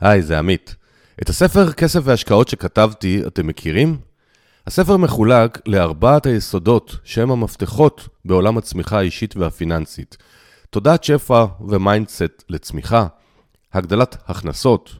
[0.00, 0.76] היי, זה עמית.
[1.22, 3.96] את הספר כסף והשקעות שכתבתי, אתם מכירים?
[4.66, 10.16] הספר מחולק לארבעת היסודות שהם המפתחות בעולם הצמיחה האישית והפיננסית.
[10.70, 13.06] תודעת שפע ו mindset לצמיחה,
[13.72, 14.94] הגדלת הכנסות,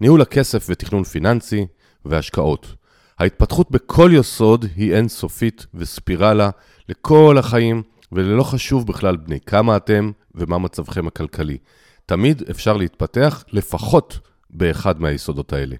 [0.00, 1.66] ניהול הכסף ותכנון פיננסי
[2.04, 2.74] והשקעות.
[3.18, 6.50] ההתפתחות בכל יסוד היא אינסופית וספירלה
[6.88, 7.82] לכל החיים,
[8.12, 11.58] ולא חשוב בכלל בני כמה אתם ומה מצבכם הכלכלי.
[12.06, 14.18] תמיד אפשר להתפתח לפחות
[14.52, 15.76] באחד מהיסודות האלה.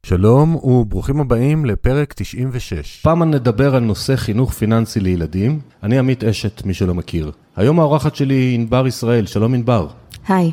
[0.06, 3.00] שלום וברוכים הבאים לפרק 96.
[3.02, 5.60] פעם נדבר על נושא חינוך פיננסי לילדים.
[5.82, 7.30] אני עמית אשת, מי שלא מכיר.
[7.56, 9.26] היום האורחת שלי היא ענבר ישראל.
[9.26, 9.88] שלום ענבר.
[10.28, 10.52] היי.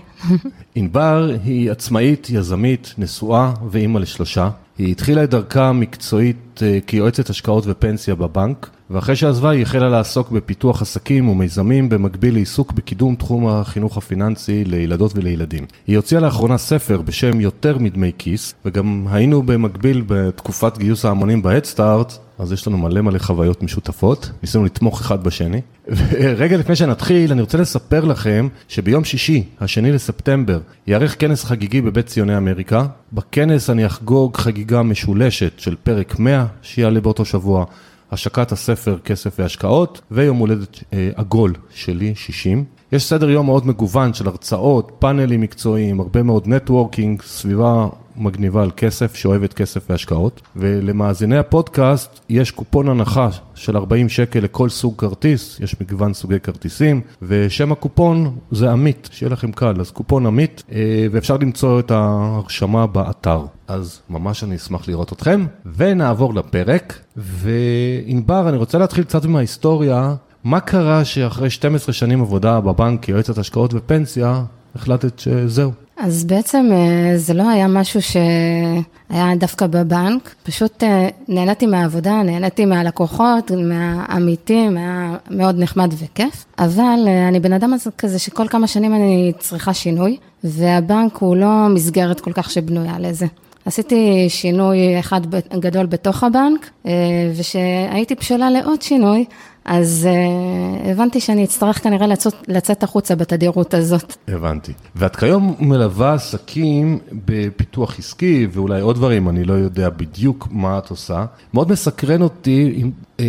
[0.76, 4.50] ענבר היא עצמאית, יזמית, נשואה ואימא לשלושה.
[4.78, 10.32] היא התחילה את דרכה המקצועית אה, כיועצת השקעות ופנסיה בבנק, ואחרי שעזבה היא החלה לעסוק
[10.32, 15.66] בפיתוח עסקים ומיזמים במקביל לעיסוק בקידום תחום החינוך הפיננסי לילדות ולילדים.
[15.88, 22.18] היא הוציאה לאחרונה ספר בשם יותר מדמי כיס, וגם היינו במקביל בתקופת גיוס ההמונים בהדסטארט,
[22.40, 25.62] אז יש לנו מלא מלא חוויות משותפות, ניסינו לתמוך אחד בשני.
[25.98, 32.06] ורגע לפני שנתחיל, אני רוצה לספר לכם שביום שישי, השני לספטמבר, יארך כנס חגיגי בבית
[32.06, 32.86] ציוני אמריקה.
[33.14, 37.66] בכנס אני אחגוג חגיגה משולשת של פרק 100, שיעלה באותו שבוע.
[38.12, 42.64] השקת הספר כסף והשקעות, ויום הולדת אה, עגול שלי, 60.
[42.92, 47.88] יש סדר יום מאוד מגוון של הרצאות, פאנלים מקצועיים, הרבה מאוד נטוורקינג, סביבה
[48.20, 50.42] מגניבה על כסף, שאוהבת כסף והשקעות.
[50.56, 57.02] ולמאזיני הפודקאסט יש קופון הנחה של 40 שקל לכל סוג כרטיס, יש מגוון סוגי כרטיסים,
[57.22, 62.88] ושם הקופון זה עמית, שיהיה לכם קל, אז קופון עמית, אה, ואפשר למצוא את ההרשמה
[62.88, 63.42] באתר.
[63.68, 67.00] אז ממש אני אשמח לראות אתכם, ונעבור לפרק.
[67.18, 70.16] וענבר, אני רוצה להתחיל קצת עם ההיסטוריה.
[70.44, 74.44] מה קרה שאחרי 12 שנים עבודה בבנק כיועצת השקעות ופנסיה,
[74.76, 81.66] החלטת שזהו, אז בעצם אה, זה לא היה משהו שהיה דווקא בבנק, פשוט אה, נהניתי
[81.66, 88.48] מהעבודה, נהניתי מהלקוחות, מהעמיתים, היה מאוד נחמד וכיף, אבל אה, אני בן אדם כזה שכל
[88.48, 93.26] כמה שנים אני צריכה שינוי, והבנק הוא לא מסגרת כל כך שבנויה לזה.
[93.66, 95.22] עשיתי שינוי אחד
[95.60, 96.70] גדול בתוך הבנק,
[97.36, 99.26] ושהייתי בשלה לעוד שינוי,
[99.66, 104.16] אז uh, הבנתי שאני אצטרך כנראה לצאת, לצאת החוצה בתדירות הזאת.
[104.28, 104.74] הבנתי.
[104.96, 110.90] ואת כיום מלווה עסקים בפיתוח עסקי ואולי עוד דברים, אני לא יודע בדיוק מה את
[110.90, 111.26] עושה.
[111.54, 113.22] מאוד מסקרן אותי, אם, uh,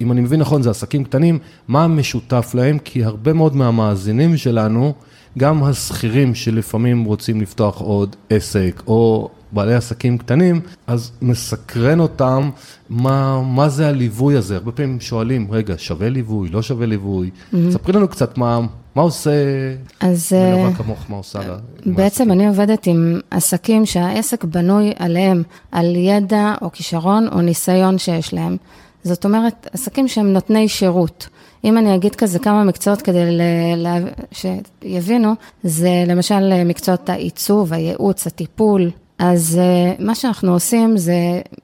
[0.00, 1.38] אם אני מבין נכון, זה עסקים קטנים,
[1.68, 2.78] מה משותף להם?
[2.78, 4.92] כי הרבה מאוד מהמאזינים שלנו,
[5.38, 12.50] גם השכירים שלפעמים רוצים לפתוח עוד עסק, או בעלי עסקים קטנים, אז מסקרן אותם
[12.88, 14.54] מה, מה זה הליווי הזה.
[14.56, 17.30] הרבה פעמים שואלים, רגע, שווה ליווי, לא שווה ליווי?
[17.30, 17.56] Mm-hmm.
[17.70, 18.60] ספרי לנו קצת מה,
[18.94, 19.30] מה עושה
[20.00, 21.56] אז, מלווה אה, כמוך, מה עושה לה?
[21.86, 28.34] בעצם אני עובדת עם עסקים שהעסק בנוי עליהם, על ידע או כישרון או ניסיון שיש
[28.34, 28.56] להם.
[29.04, 31.28] זאת אומרת, עסקים שהם נותני שירות.
[31.64, 33.38] אם אני אגיד כזה כמה מקצועות כדי
[33.76, 33.86] ל...
[34.32, 38.90] שיבינו, זה למשל מקצועות העיצוב, הייעוץ, הטיפול,
[39.22, 41.14] אז אה, מה שאנחנו עושים זה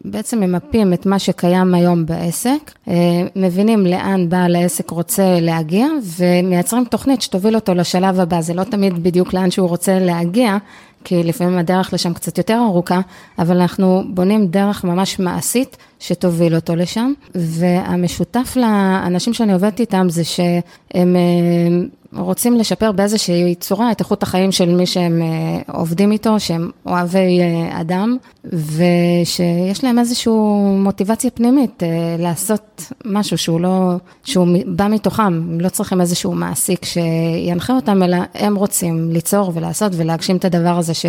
[0.04, 2.94] בעצם ממפים את מה שקיים היום בעסק, אה,
[3.36, 8.40] מבינים לאן בעל העסק רוצה להגיע ומייצרים תוכנית שתוביל אותו לשלב הבא.
[8.40, 10.56] זה לא תמיד בדיוק לאן שהוא רוצה להגיע,
[11.04, 13.00] כי לפעמים הדרך לשם קצת יותר ארוכה,
[13.38, 17.12] אבל אנחנו בונים דרך ממש מעשית שתוביל אותו לשם.
[17.34, 24.52] והמשותף לאנשים שאני עובדת איתם זה שהם אה, רוצים לשפר באיזושהי צורה את איכות החיים
[24.52, 30.32] של מי שהם אה, עובדים איתו, שהם אוהבי אה, אדם, ושיש להם איזושהי
[30.78, 31.82] מוטיבציה פנימית
[32.18, 33.92] לעשות משהו שהוא לא,
[34.24, 39.92] שהוא בא מתוכם, הם לא צריכים איזשהו מעסיק שינחה אותם, אלא הם רוצים ליצור ולעשות
[39.96, 41.06] ולהגשים את הדבר הזה ש,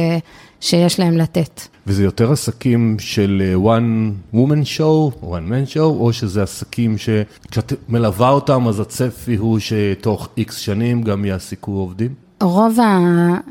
[0.62, 1.62] שיש להם לתת.
[1.88, 8.30] וזה יותר עסקים של one woman show, one man show, או שזה עסקים שכשאת מלווה
[8.30, 12.28] אותם, אז הצפי הוא שתוך איקס שנים גם יעסיקו עובדים?
[12.42, 12.78] רוב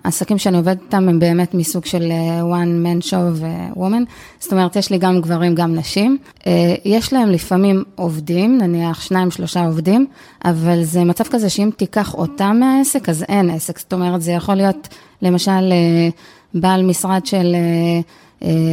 [0.05, 2.13] העסקים שאני עובדת איתם הם באמת מסוג של
[2.53, 6.19] one man show ו-woman, זאת אומרת, יש לי גם גברים, גם נשים.
[6.47, 10.07] אה, יש להם לפעמים עובדים, נניח שניים, שלושה עובדים,
[10.45, 13.79] אבל זה מצב כזה שאם תיקח אותם מהעסק, אז אין עסק.
[13.79, 14.89] זאת אומרת, זה יכול להיות,
[15.23, 16.09] למשל, אה,
[16.55, 17.55] בעל משרד של...
[17.55, 18.01] אה,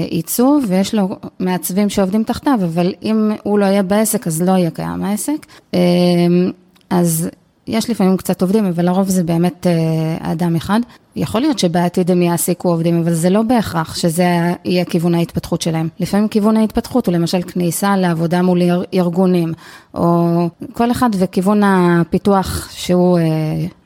[0.10, 1.10] עיצוב, ויש לו
[1.40, 5.46] מעצבים שעובדים תחתיו, אבל אם הוא לא יהיה בעסק, אז לא יהיה קיים העסק.
[6.90, 7.30] אז
[7.68, 9.68] יש לפעמים קצת עובדים, אבל לרוב זה באמת
[10.20, 10.80] אדם אחד.
[11.16, 15.88] יכול להיות שבעתיד הם יעסיקו עובדים, אבל זה לא בהכרח שזה יהיה כיוון ההתפתחות שלהם.
[16.00, 18.62] לפעמים כיוון ההתפתחות הוא למשל כניסה לעבודה מול
[18.94, 19.54] ארגונים,
[19.94, 23.24] או כל אחד וכיוון הפיתוח שהוא אה,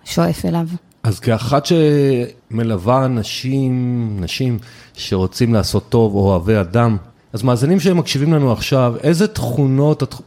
[0.06, 0.68] שואף אליו.
[1.08, 4.58] אז כאחת שמלווה אנשים, נשים
[4.94, 6.98] שרוצים לעשות טוב או אוהבי אדם,
[7.34, 10.22] אז מאזינים שהם מקשיבים לנו עכשיו, איזה תכונות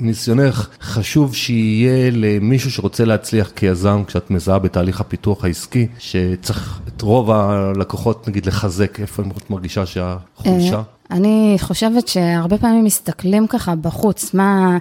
[0.00, 7.30] ניסיונך חשוב שיהיה למישהו שרוצה להצליח כיזם, כשאת מזהה בתהליך הפיתוח העסקי, שצריך את רוב
[7.30, 10.76] הלקוחות נגיד לחזק, איפה את מרגישה שהחולשה?
[10.76, 14.78] אה, אני חושבת שהרבה פעמים מסתכלים ככה בחוץ, מה,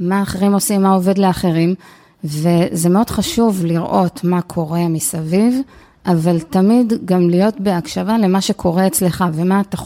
[0.00, 1.74] מה אחרים עושים, מה עובד לאחרים,
[2.24, 5.60] וזה מאוד חשוב לראות מה קורה מסביב.
[6.06, 9.76] אבל תמיד גם להיות בהקשבה למה שקורה אצלך ומה אתה,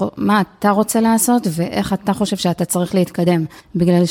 [0.58, 3.44] אתה רוצה לעשות ואיך אתה חושב שאתה צריך להתקדם.
[3.76, 4.02] בגלל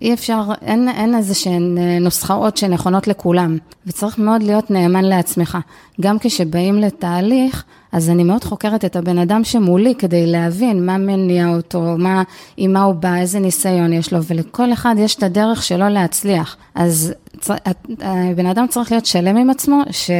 [0.00, 5.58] שאי אפשר, אין, אין איזה שהן אה, נוסחאות שנכונות לכולם, וצריך מאוד להיות נאמן לעצמך.
[6.00, 11.48] גם כשבאים לתהליך, אז אני מאוד חוקרת את הבן אדם שמולי כדי להבין מה מניע
[11.48, 12.22] אותו, מה,
[12.56, 16.56] עם מה הוא בא, איזה ניסיון יש לו, ולכל אחד יש את הדרך שלו להצליח.
[16.74, 17.14] אז
[18.00, 20.10] הבן אדם צריך להיות שלם עם עצמו, ש...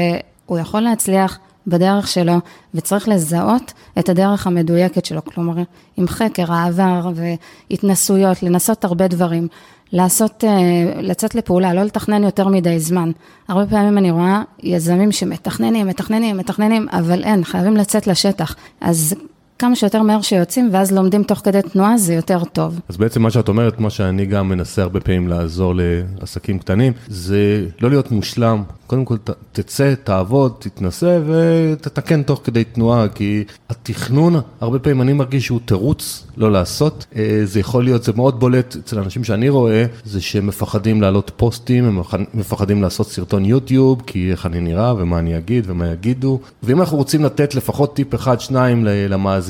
[0.50, 2.35] הוא יכול להצליח בדרך שלו,
[2.75, 5.62] וצריך לזהות את הדרך המדויקת שלו, כלומר,
[5.97, 9.49] עם חקר העבר והתנסויות, לנסות הרבה דברים,
[9.93, 13.11] לעשות, אה, לצאת לפעולה, לא לתכנן יותר מדי זמן.
[13.49, 18.56] הרבה פעמים אני רואה יזמים שמתכננים, מתכננים, מתכננים, אבל אין, חייבים לצאת לשטח.
[18.81, 19.15] אז
[19.61, 22.81] כמה שיותר מהר שיוצאים, ואז לומדים תוך כדי תנועה, זה יותר טוב.
[22.89, 25.75] אז בעצם מה שאת אומרת, מה שאני גם מנסה הרבה פעמים לעזור
[26.21, 29.17] לעסקים קטנים, זה לא להיות מושלם קודם כל
[29.53, 36.27] תצא, תעבוד, תתנסה ותתקן תוך כדי תנועה, כי התכנון, הרבה פעמים אני מרגיש שהוא תירוץ
[36.37, 37.06] לא לעשות.
[37.17, 41.31] אה, זה יכול להיות, זה מאוד בולט אצל אנשים שאני רואה, זה שהם מפחדים להעלות
[41.37, 42.01] פוסטים, הם
[42.35, 46.41] מפחדים לעשות סרטון יוטיוב, כי איך אני נראה ומה אני אגיד ומה יגידו.
[46.63, 49.50] ואם אנחנו רוצים לתת לפחות טיפ אחד, שניים למאזינים,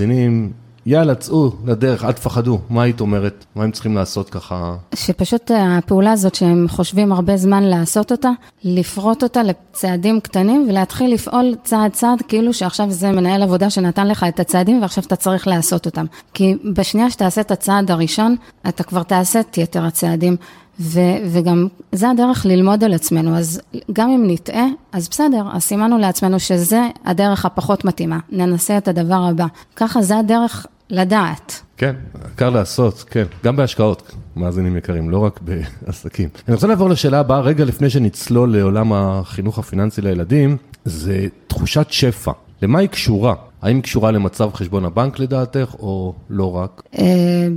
[0.86, 2.58] יאללה, צאו לדרך, אל תפחדו.
[2.70, 3.44] מה היית אומרת?
[3.54, 4.76] מה הם צריכים לעשות ככה?
[4.94, 8.30] שפשוט הפעולה הזאת שהם חושבים הרבה זמן לעשות אותה,
[8.64, 14.24] לפרוט אותה לצעדים קטנים ולהתחיל לפעול צעד צעד, כאילו שעכשיו זה מנהל עבודה שנתן לך
[14.28, 16.06] את הצעדים ועכשיו אתה צריך לעשות אותם.
[16.34, 18.36] כי בשנייה שתעשה את הצעד הראשון,
[18.68, 20.36] אתה כבר תעשה את יתר הצעדים.
[20.80, 23.60] ו- וגם זה הדרך ללמוד על עצמנו, אז
[23.92, 29.28] גם אם נטעה, אז בסדר, אז סימנו לעצמנו שזה הדרך הפחות מתאימה, ננסה את הדבר
[29.30, 29.46] הבא.
[29.76, 31.60] ככה זה הדרך לדעת.
[31.76, 31.94] כן,
[32.36, 36.28] קר לעשות, כן, גם בהשקעות, מאזינים יקרים, לא רק בעסקים.
[36.48, 42.32] אני רוצה לעבור לשאלה הבאה, רגע לפני שנצלול לעולם החינוך הפיננסי לילדים, זה תחושת שפע.
[42.62, 43.34] למה היא קשורה?
[43.62, 46.82] האם היא קשורה למצב חשבון הבנק לדעתך, או לא רק?
[46.98, 47.04] אה,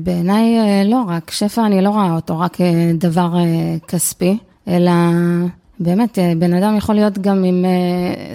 [0.04, 1.32] בעיניי אה, לא רק.
[1.32, 2.58] שפע, אני לא רואה אותו רק
[2.94, 4.92] דבר אה, כספי, אלא
[5.80, 7.66] באמת, בן אדם יכול להיות גם עם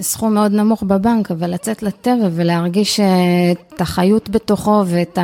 [0.01, 2.99] סכום מאוד נמוך בבנק, אבל לצאת לטבע ולהרגיש
[3.51, 5.19] את החיות בתוכו ואת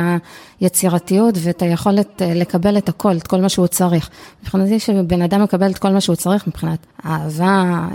[0.60, 4.10] היצירתיות ואת היכולת לקבל את הכל, את כל מה שהוא צריך.
[4.42, 7.88] מבחינתי שבן אדם מקבל את כל מה שהוא צריך מבחינת אהבה,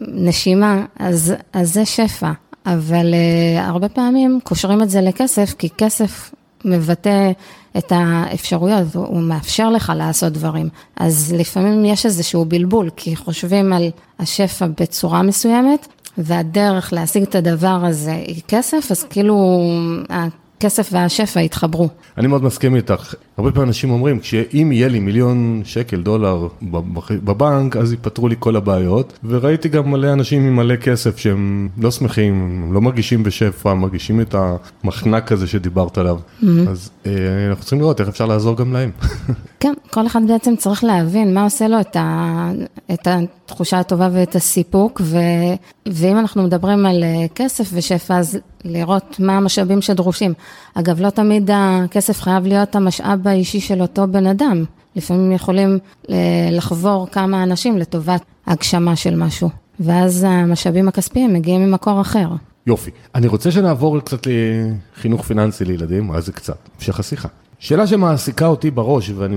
[0.00, 2.32] נשימה, אז, אז זה שפע.
[2.66, 6.34] אבל uh, הרבה פעמים קושרים את זה לכסף, כי כסף
[6.64, 7.30] מבטא
[7.78, 10.68] את האפשרויות, הוא מאפשר לך לעשות דברים.
[10.96, 15.86] אז לפעמים יש איזשהו בלבול, כי חושבים על השפע בצורה מסוימת,
[16.18, 19.60] והדרך להשיג את הדבר הזה היא כסף, אז כאילו
[20.58, 21.88] הכסף והשפע יתחברו.
[22.18, 23.14] אני מאוד מסכים איתך.
[23.38, 26.48] הרבה פעמים אנשים אומרים, שאם יהיה לי מיליון שקל דולר
[27.10, 29.18] בבנק, אז ייפתרו לי כל הבעיות.
[29.24, 32.34] וראיתי גם מלא אנשים עם מלא כסף שהם לא שמחים,
[32.64, 36.18] הם לא מרגישים בשפע, מרגישים את המחנק הזה שדיברת עליו.
[36.18, 36.46] Mm-hmm.
[36.70, 37.12] אז אה,
[37.48, 38.90] אנחנו צריכים לראות איך אפשר לעזור גם להם.
[39.60, 42.50] כן, כל אחד בעצם צריך להבין מה עושה לו את, ה,
[42.92, 45.18] את התחושה הטובה ואת הסיפוק, ו,
[45.86, 50.34] ואם אנחנו מדברים על אה, כסף ושפע, אז לראות מה המשאבים שדרושים.
[50.74, 54.64] אגב, לא תמיד הכסף חייב להיות המשאב האישי של אותו בן אדם.
[54.96, 55.78] לפעמים יכולים
[56.10, 62.28] אה, לחבור כמה אנשים לטובת הגשמה של משהו, ואז המשאבים הכספיים מגיעים ממקור אחר.
[62.66, 62.90] יופי.
[63.14, 67.28] אני רוצה שנעבור קצת לחינוך פיננסי לילדים, אז זה קצת, המשך השיחה.
[67.58, 69.36] שאלה שמעסיקה אותי בראש, ואני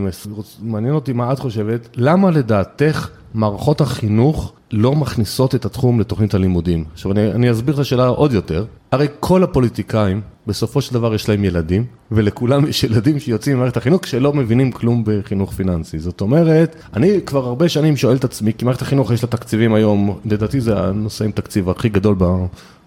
[0.61, 6.83] מעניין אותי מה את חושבת, למה לדעתך מערכות החינוך לא מכניסות את התחום לתוכנית הלימודים?
[6.93, 11.29] עכשיו אני, אני אסביר את השאלה עוד יותר, הרי כל הפוליטיקאים בסופו של דבר יש
[11.29, 15.99] להם ילדים, ולכולם יש ילדים שיוצאים ממערכת החינוך שלא מבינים כלום בחינוך פיננסי.
[15.99, 19.73] זאת אומרת, אני כבר הרבה שנים שואל את עצמי, כי מערכת החינוך יש לה תקציבים
[19.73, 22.15] היום, לדעתי זה הנושא עם תקציב הכי גדול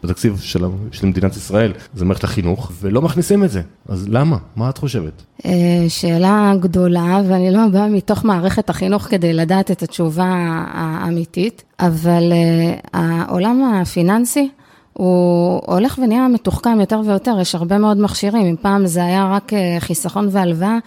[0.02, 3.62] בתקציב של, של מדינת ישראל, זה מערכת החינוך, ולא מכניסים את זה.
[3.88, 4.36] אז למה?
[4.56, 5.22] מה את חושבת?
[5.46, 5.50] אה,
[5.88, 10.26] שאלה גדולה, ואני לא באה מתוך מערכת החינוך כדי לדעת את התשובה
[10.72, 14.48] האמיתית, אבל אה, העולם הפיננסי,
[14.92, 19.52] הוא הולך ונהיה מתוחכם יותר ויותר, יש הרבה מאוד מכשירים, אם פעם זה היה רק
[19.52, 20.78] אה, חיסכון והלוואה,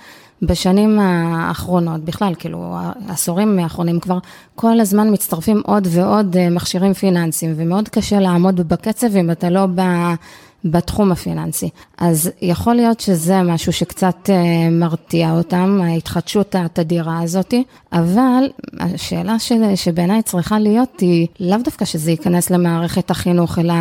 [0.41, 2.75] בשנים האחרונות, בכלל, כאילו,
[3.07, 4.17] העשורים האחרונים כבר,
[4.55, 9.65] כל הזמן מצטרפים עוד ועוד אה, מכשירים פיננסיים, ומאוד קשה לעמוד בקצב אם אתה לא
[9.75, 9.81] ב...
[10.65, 11.69] בתחום הפיננסי.
[11.97, 17.53] אז יכול להיות שזה משהו שקצת אה, מרתיע אותם, ההתחדשות התדירה הזאת,
[17.93, 18.43] אבל
[18.79, 19.35] השאלה
[19.75, 23.73] שבעיניי צריכה להיות היא לאו דווקא שזה ייכנס למערכת החינוך, אלא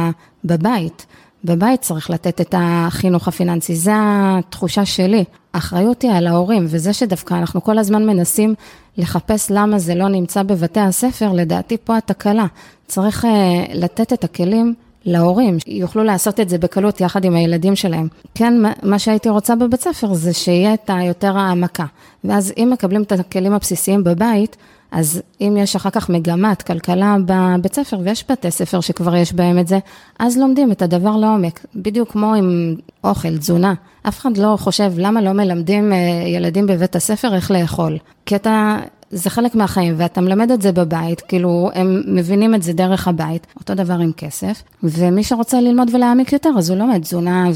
[0.45, 1.07] בבית.
[1.45, 5.25] בבית צריך לתת את החינוך הפיננסי, זו התחושה שלי.
[5.55, 8.55] האחריות היא על ההורים, וזה שדווקא אנחנו כל הזמן מנסים
[8.97, 12.47] לחפש למה זה לא נמצא בבתי הספר, לדעתי פה התקלה.
[12.87, 13.29] צריך uh,
[13.75, 14.75] לתת את הכלים
[15.07, 18.09] להורים, יוכלו לעשות את זה בקלות יחד עם הילדים שלהם.
[18.35, 21.87] כן, מה שהייתי רוצה בבית ספר זה שיהיה את היותר העמקה.
[22.25, 24.57] ואז אם מקבלים את הכלים הבסיסיים בבית,
[24.91, 29.59] אז אם יש אחר כך מגמת כלכלה בבית ספר, ויש בתי ספר שכבר יש בהם
[29.59, 29.79] את זה,
[30.19, 31.67] אז לומדים את הדבר לעומק.
[31.77, 33.75] בדיוק כמו עם אוכל, תזונה.
[34.09, 37.99] אף אחד לא חושב למה לא מלמדים אה, ילדים בבית הספר איך לאכול.
[38.37, 38.79] אתה,
[39.15, 43.47] זה חלק מהחיים, ואתה מלמד את זה בבית, כאילו, הם מבינים את זה דרך הבית,
[43.57, 47.51] אותו דבר עם כסף, ומי שרוצה ללמוד ולהעמיק יותר, אז הוא לומד תזונה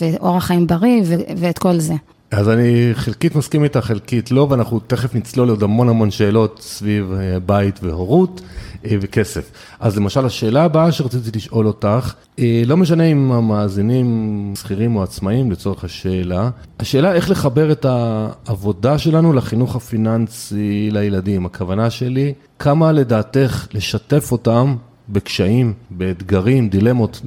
[0.00, 1.02] ואורח חיים בריא
[1.36, 1.94] ואת כל זה.
[2.36, 7.12] אז אני חלקית מסכים איתך, חלקית לא, ואנחנו תכף נצלול לעוד המון המון שאלות סביב
[7.12, 8.40] אה, בית והורות
[8.84, 9.50] אה, וכסף.
[9.80, 15.50] אז למשל, השאלה הבאה שרציתי לשאול אותך, אה, לא משנה אם המאזינים שכירים או עצמאים
[15.50, 16.50] לצורך השאלה,
[16.80, 21.46] השאלה איך לחבר את העבודה שלנו לחינוך הפיננסי לילדים.
[21.46, 24.76] הכוונה שלי, כמה לדעתך לשתף אותם
[25.08, 27.20] בקשיים, באתגרים, דילמות.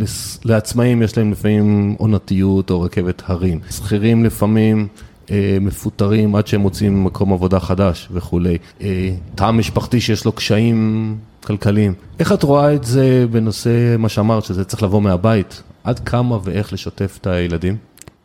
[0.45, 3.59] לעצמאים יש להם לפעמים עונתיות או רכבת הרים.
[3.69, 4.87] שכירים לפעמים
[5.31, 8.57] אה, מפוטרים עד שהם מוצאים מקום עבודה חדש וכולי.
[8.81, 11.93] אה, תא משפחתי שיש לו קשיים כלכליים.
[12.19, 15.63] איך את רואה את זה בנושא מה שאמרת, שזה צריך לבוא מהבית?
[15.83, 17.75] עד כמה ואיך לשתף את הילדים?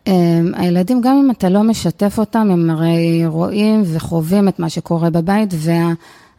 [0.09, 5.11] אה, הילדים, גם אם אתה לא משתף אותם, הם הרי רואים וחווים את מה שקורה
[5.11, 5.93] בבית, וה...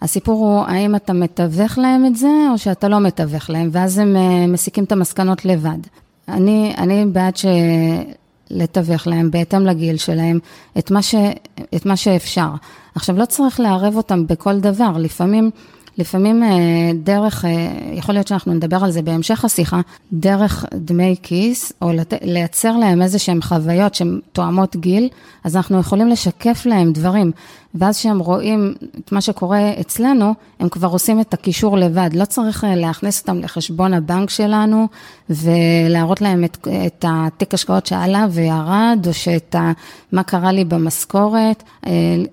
[0.04, 4.16] הסיפור הוא האם אתה מתווך להם את זה, או שאתה לא מתווך להם, ואז הם
[4.16, 5.78] אה, מסיקים את המסקנות לבד.
[6.28, 7.46] אני, אני בעד ש...
[8.50, 10.40] לתווך להם בהתאם לגיל שלהם
[10.78, 11.16] את מה, ש,
[11.76, 12.50] את מה שאפשר.
[12.96, 15.52] עכשיו, לא צריך לערב אותם בכל דבר, לפעמים
[15.98, 16.50] לפעמים אה,
[17.04, 17.52] דרך, אה,
[17.94, 19.82] יכול להיות שאנחנו נדבר על זה בהמשך השיחה,
[20.14, 22.14] דרך דמי כיס, או לת...
[22.22, 25.10] לייצר להם איזה שהם חוויות שהן תואמות גיל,
[25.44, 27.32] אז אנחנו יכולים לשקף להם דברים.
[27.76, 32.10] ואז כשהם רואים את מה שקורה אצלנו, הם כבר עושים את הקישור לבד.
[32.14, 34.88] לא צריך אה, להכניס אותם לחשבון הבנק שלנו
[35.30, 39.72] ולהראות להם את, את התיק השקעות שעלה וירד, או שאת ה,
[40.12, 41.64] מה קרה לי במשכורת.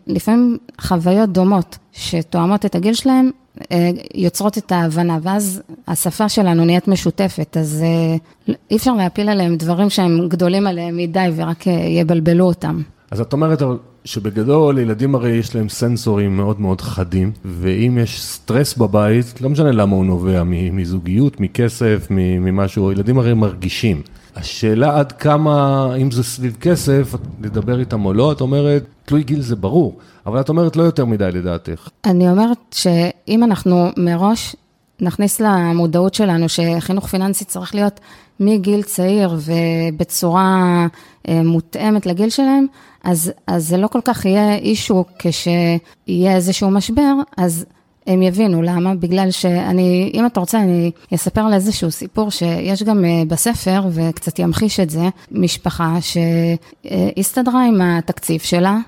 [0.06, 3.30] לפעמים חוויות דומות שתואמות את הגיל שלהם,
[3.72, 9.56] אה, יוצרות את ההבנה, ואז השפה שלנו נהיית משותפת, אז אה, אי אפשר להפיל עליהם
[9.56, 12.82] דברים שהם גדולים עליהם מדי ורק אה, יבלבלו אותם.
[13.10, 13.62] אז את אומרת
[14.04, 19.72] שבגדול ילדים הרי יש להם סנסורים מאוד מאוד חדים, ואם יש סטרס בבית, לא משנה
[19.72, 24.02] למה הוא נובע, מזוגיות, מכסף, ממשהו, ילדים הרי מרגישים.
[24.36, 29.40] השאלה עד כמה, אם זה סביב כסף, לדבר איתם או לא, את אומרת, תלוי גיל
[29.40, 31.88] זה ברור, אבל את אומרת לא יותר מדי לדעתך.
[32.04, 34.56] אני אומרת שאם אנחנו מראש
[35.00, 38.00] נכניס למודעות שלנו שחינוך פיננסי צריך להיות
[38.40, 40.86] מגיל צעיר ובצורה
[41.28, 42.66] אה, מותאמת לגיל שלהם,
[43.04, 47.66] אז, אז זה לא כל כך יהיה אישו כשיהיה איזשהו משבר, אז...
[48.06, 53.04] הם יבינו למה, בגלל שאני, אם אתה רוצה, אני אספר על איזשהו סיפור שיש גם
[53.04, 58.78] אה, בספר, וקצת ימחיש את זה, משפחה שהסתדרה עם התקציב שלה,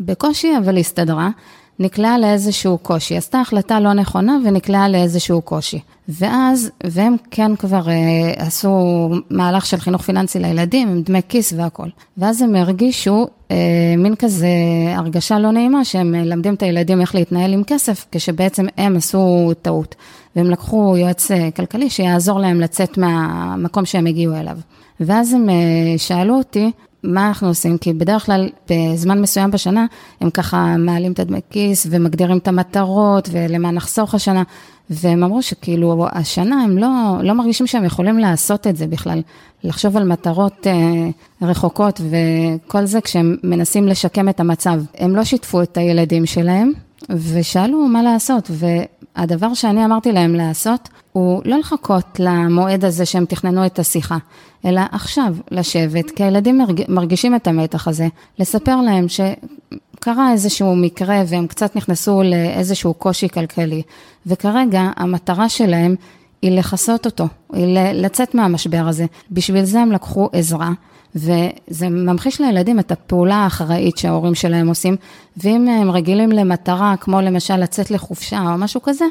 [0.00, 1.30] בקושי, אבל הסתדרה.
[1.80, 5.78] נקלעה לאיזשהו קושי, עשתה החלטה לא נכונה ונקלעה לאיזשהו קושי.
[6.08, 11.90] ואז, והם כן כבר אה, עשו מהלך של חינוך פיננסי לילדים, עם דמי כיס והכול.
[12.18, 13.56] ואז הם הרגישו אה,
[13.98, 14.48] מין כזה
[14.96, 19.94] הרגשה לא נעימה, שהם מלמדים את הילדים איך להתנהל עם כסף, כשבעצם הם עשו טעות.
[20.36, 24.58] והם לקחו יועץ אה, כלכלי שיעזור להם לצאת מהמקום שהם הגיעו אליו.
[25.00, 25.54] ואז הם אה,
[25.98, 26.70] שאלו אותי,
[27.02, 27.78] מה אנחנו עושים?
[27.78, 29.86] כי בדרך כלל, בזמן מסוים בשנה,
[30.20, 34.42] הם ככה מעלים את הדמי כיס ומגדירים את המטרות ולמה נחסוך השנה.
[34.90, 36.88] והם אמרו שכאילו, השנה הם לא,
[37.22, 39.22] לא מרגישים שהם יכולים לעשות את זה בכלל,
[39.64, 41.10] לחשוב על מטרות אה,
[41.42, 44.80] רחוקות וכל זה כשהם מנסים לשקם את המצב.
[44.98, 46.72] הם לא שיתפו את הילדים שלהם
[47.08, 53.66] ושאלו מה לעשות, והדבר שאני אמרתי להם לעשות, הוא לא לחכות למועד הזה שהם תכננו
[53.66, 54.16] את השיחה,
[54.64, 59.20] אלא עכשיו לשבת, כי הילדים מרגישים את המתח הזה, לספר להם ש...
[60.00, 63.82] קרה איזשהו מקרה והם קצת נכנסו לאיזשהו קושי כלכלי,
[64.26, 65.94] וכרגע המטרה שלהם
[66.42, 69.06] היא לכסות אותו, היא לצאת מהמשבר הזה.
[69.30, 70.70] בשביל זה הם לקחו עזרה,
[71.16, 74.96] וזה ממחיש לילדים את הפעולה האחראית שההורים שלהם עושים,
[75.36, 79.04] ואם הם רגילים למטרה, כמו למשל לצאת לחופשה או משהו כזה,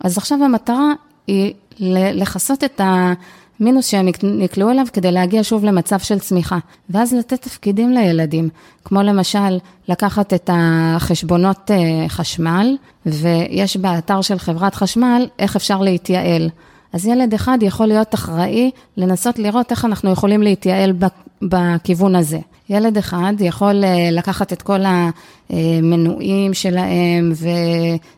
[0.00, 0.92] אז עכשיו המטרה
[1.26, 3.12] היא לכסות את ה...
[3.60, 6.58] מינוס שהם נקלעו אליו כדי להגיע שוב למצב של צמיחה.
[6.90, 8.48] ואז לתת תפקידים לילדים,
[8.84, 12.76] כמו למשל לקחת את החשבונות אה, חשמל,
[13.06, 16.50] ויש באתר של חברת חשמל איך אפשר להתייעל.
[16.94, 20.92] אז ילד אחד יכול להיות אחראי לנסות לראות איך אנחנו יכולים להתייעל
[21.42, 22.38] בכיוון הזה.
[22.70, 24.80] ילד אחד יכול אה, לקחת את כל
[25.50, 27.32] המנויים שלהם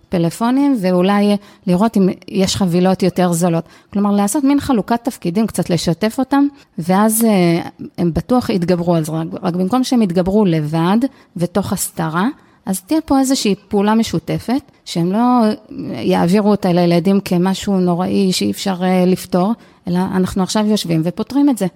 [0.09, 3.64] ופלאפונים, ואולי לראות אם יש חבילות יותר זולות.
[3.92, 6.47] כלומר, לעשות מין חלוקת תפקידים, קצת לשתף אותם,
[6.78, 7.68] ואז אה,
[7.99, 10.99] הם בטוח יתגברו על זה, רק במקום שהם יתגברו לבד
[11.37, 12.28] ותוך הסתרה,
[12.67, 15.19] אז תהיה פה איזושהי פעולה משותפת, שהם לא
[16.03, 19.53] יעבירו אותה לילדים כמשהו נוראי שאי אפשר אה, לפתור,
[19.89, 21.67] אלא אנחנו עכשיו יושבים ופותרים את זה.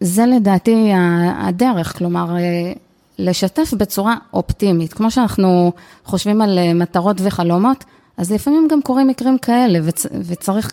[0.00, 0.90] זה לדעתי
[1.36, 2.72] הדרך, כלומר, אה,
[3.18, 4.92] לשתף בצורה אופטימית.
[4.92, 5.72] כמו שאנחנו
[6.04, 7.84] חושבים על אה, מטרות וחלומות,
[8.16, 10.70] אז לפעמים גם קורים מקרים כאלה, וצ- וצריך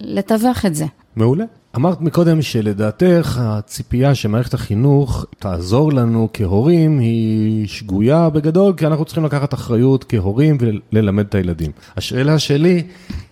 [0.00, 0.86] לתווך את זה.
[1.16, 1.44] מעולה.
[1.78, 9.24] אמרת מקודם שלדעתך הציפייה שמערכת החינוך תעזור לנו כהורים היא שגויה בגדול, כי אנחנו צריכים
[9.24, 11.70] לקחת אחריות כהורים וללמד את הילדים.
[11.96, 12.82] השאלה שלי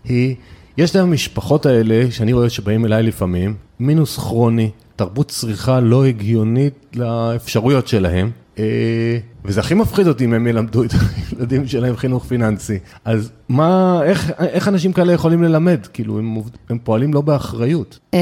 [0.04, 0.34] היא,
[0.78, 6.74] יש להם המשפחות האלה, שאני רואה שבאים אליי לפעמים, מינוס כרוני, תרבות צריכה לא הגיונית
[6.96, 8.30] לאפשרויות שלהם.
[8.58, 10.90] אה, וזה הכי מפחיד אותי אם הם ילמדו את
[11.30, 12.78] הילדים שלהם חינוך פיננסי.
[13.04, 15.86] אז מה, איך, איך אנשים כאלה יכולים ללמד?
[15.92, 16.36] כאילו, הם,
[16.70, 17.98] הם פועלים לא באחריות.
[18.14, 18.20] אה,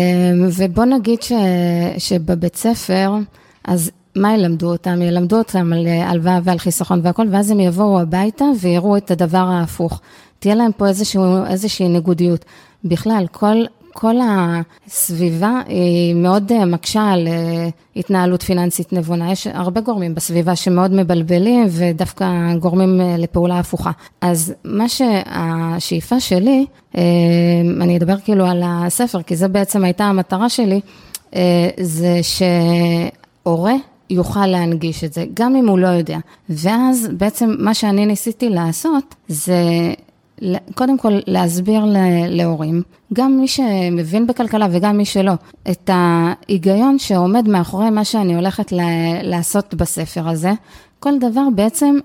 [0.56, 1.32] ובוא נגיד ש,
[1.98, 3.12] שבבית ספר,
[3.64, 5.02] אז מה ילמדו אותם?
[5.02, 10.00] ילמדו אותם על הלוואה ועל חיסכון והכל, ואז הם יבואו הביתה ויראו את הדבר ההפוך.
[10.38, 12.44] תהיה להם פה איזשהו, איזושהי ניגודיות.
[12.84, 13.56] בכלל, כל,
[13.96, 14.14] כל
[14.86, 19.32] הסביבה היא מאוד אה, מקשה על אה, התנהלות פיננסית נבונה.
[19.32, 22.26] יש הרבה גורמים בסביבה שמאוד מבלבלים ודווקא
[22.58, 23.90] גורמים אה, לפעולה הפוכה.
[24.20, 26.66] אז מה שהשאיפה שלי,
[27.80, 30.80] אני אדבר כאילו על הספר, כי זו בעצם הייתה המטרה שלי,
[31.80, 33.74] זה שהורה
[34.10, 36.18] יוכל להנגיש את זה, גם אם הוא לא יודע.
[36.48, 39.54] ואז בעצם מה שאני ניסיתי לעשות זה
[40.74, 41.84] קודם כל להסביר
[42.28, 45.32] להורים, גם מי שמבין בכלכלה וגם מי שלא,
[45.70, 48.72] את ההיגיון שעומד מאחורי מה שאני הולכת
[49.22, 50.52] לעשות בספר הזה.
[51.00, 51.98] כל דבר בעצם,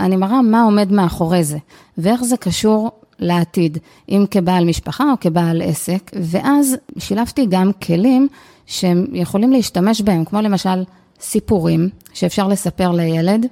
[0.00, 1.58] אני מראה מה עומד מאחורי זה,
[1.98, 8.28] ואיך זה קשור לעתיד, אם כבעל משפחה או כבעל עסק, ואז שילבתי גם כלים
[8.66, 10.84] שהם יכולים להשתמש בהם, כמו למשל
[11.24, 13.46] סיפורים שאפשר לספר לילד.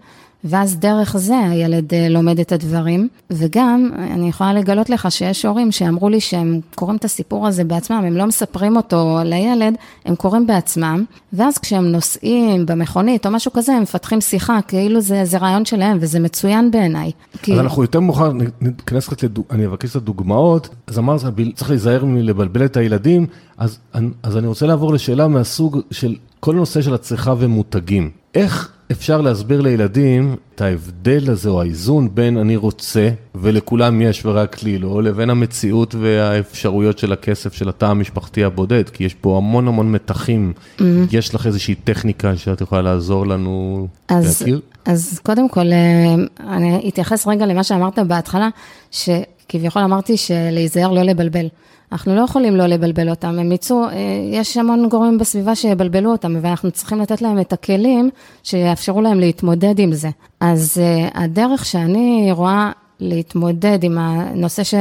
[0.44, 5.72] ואז דרך זה הילד אה, לומד את הדברים, וגם אני יכולה לגלות לך שיש הורים
[5.72, 10.46] שאמרו לי שהם קוראים את הסיפור הזה בעצמם, הם לא מספרים אותו לילד, הם קוראים
[10.46, 15.64] בעצמם, ואז כשהם נוסעים במכונית או משהו כזה, הם מפתחים שיחה, כאילו זה, זה רעיון
[15.64, 17.11] שלהם, וזה מצוין בעיניי.
[17.42, 17.52] כי...
[17.52, 19.44] אז אנחנו יותר מאוחר ניכנס קצת, לדוג...
[19.50, 21.20] אני אבקש את הדוגמאות, אז אמרת,
[21.54, 23.78] צריך להיזהר מלבלבל את הילדים, אז,
[24.22, 28.11] אז אני רוצה לעבור לשאלה מהסוג של כל הנושא של הצריכה ומותגים.
[28.35, 34.62] איך אפשר להסביר לילדים את ההבדל הזה או האיזון בין אני רוצה ולכולם יש ורק
[34.62, 39.68] לי לא, לבין המציאות והאפשרויות של הכסף של התא המשפחתי הבודד, כי יש פה המון
[39.68, 40.52] המון מתחים.
[40.57, 40.83] Mm-hmm.
[41.12, 44.61] יש לך איזושהי טכניקה שאת יכולה לעזור לנו אז, להכיר?
[44.85, 46.14] אז קודם כל, אה,
[46.57, 48.48] אני אתייחס רגע למה שאמרת בהתחלה,
[48.90, 51.46] שכביכול אמרתי שלהיזהר לא לבלבל.
[51.92, 53.90] אנחנו לא יכולים לא לבלבל אותם, הם יצאו, אה,
[54.33, 58.11] יש המון גורמים בסביבה שיבלבלו אותם, ואנחנו צריכים לתת להם את הכלים
[58.42, 60.09] שיאפשרו להם להתמודד עם זה.
[60.40, 64.74] אז אה, הדרך שאני רואה להתמודד עם הנושא ש...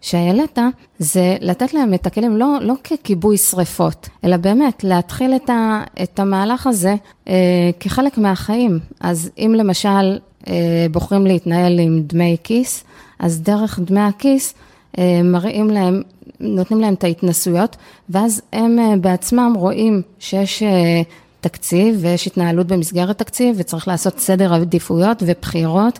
[0.00, 0.58] שהעלית,
[0.98, 6.20] זה לתת להם את הכלים, לא, לא ככיבוי שריפות, אלא באמת להתחיל את, ה, את
[6.20, 6.94] המהלך הזה
[7.28, 8.78] אה, כחלק מהחיים.
[9.00, 12.84] אז אם למשל אה, בוחרים להתנהל עם דמי כיס,
[13.18, 14.54] אז דרך דמי הכיס,
[14.98, 16.02] אה, מראים להם,
[16.42, 17.76] נותנים להם את ההתנסויות,
[18.10, 21.02] ואז הם אה, בעצמם רואים שיש אה,
[21.40, 25.98] תקציב ויש התנהלות במסגרת תקציב וצריך לעשות סדר עדיפויות ובחירות.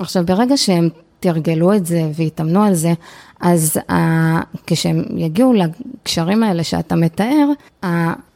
[0.00, 0.88] עכשיו, ברגע שהם
[1.20, 2.92] תרגלו את זה והתאמנו על זה,
[3.40, 3.94] אז ה...
[4.66, 7.48] כשהם יגיעו לקשרים האלה שאתה מתאר,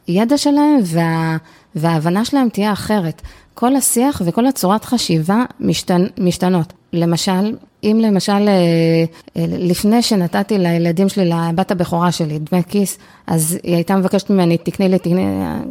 [0.07, 1.37] הידע שלהם וה...
[1.75, 3.21] וההבנה שלהם תהיה אחרת.
[3.53, 6.05] כל השיח וכל הצורת חשיבה משתנ...
[6.17, 6.73] משתנות.
[6.93, 9.03] למשל, אם למשל אה,
[9.37, 14.57] אה, לפני שנתתי לילדים שלי, לבת הבכורה שלי, דמי כיס, אז היא הייתה מבקשת ממני,
[14.57, 15.25] תקני לי, תקני,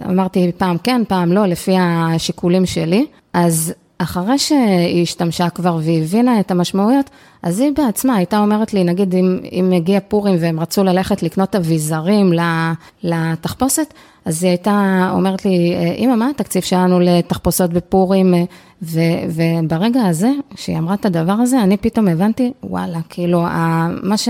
[0.07, 6.51] אמרתי פעם כן, פעם לא, לפי השיקולים שלי, אז אחרי שהיא השתמשה כבר והבינה את
[6.51, 7.11] המשמעויות,
[7.43, 11.57] אז היא בעצמה הייתה אומרת לי, נגיד אם, אם הגיע פורים והם רצו ללכת לקנות
[11.57, 12.33] אביזרים
[13.03, 18.35] לתחפושת, אז היא הייתה אומרת לי, אמא, מה התקציב שלנו לתחפושות בפורים?
[18.83, 23.43] ו, וברגע הזה, כשהיא אמרה את הדבר הזה, אני פתאום הבנתי, וואלה, כאילו,
[24.03, 24.29] מה ש...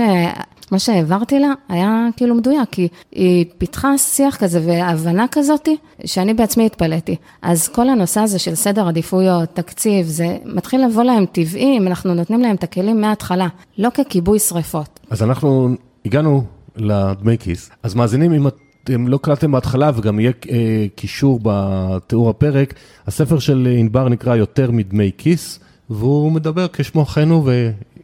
[0.71, 6.65] מה שהעברתי לה היה כאילו מדויק, כי היא פיתחה שיח כזה והבנה כזאתי, שאני בעצמי
[6.65, 7.15] התפלאתי.
[7.41, 12.13] אז כל הנושא הזה של סדר עדיפויות, תקציב, זה מתחיל לבוא להם טבעי, אם אנחנו
[12.13, 14.99] נותנים להם את הכלים מההתחלה, לא ככיבוי שריפות.
[15.09, 15.69] אז אנחנו
[16.05, 16.43] הגענו
[16.75, 18.47] לדמי כיס, אז מאזינים, אם
[18.83, 22.73] אתם לא קלטתם בהתחלה וגם יהיה אה, קישור בתיאור הפרק,
[23.07, 25.59] הספר של ענבר נקרא יותר מדמי כיס.
[25.89, 27.45] והוא מדבר כשמו אחינו,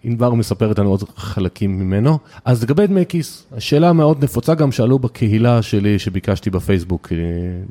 [0.06, 2.18] ענבר מספרת לנו עוד חלקים ממנו.
[2.46, 7.18] אז לגבי דמי כיס, השאלה המאוד נפוצה גם שאלו בקהילה שלי שביקשתי בפייסבוק אה,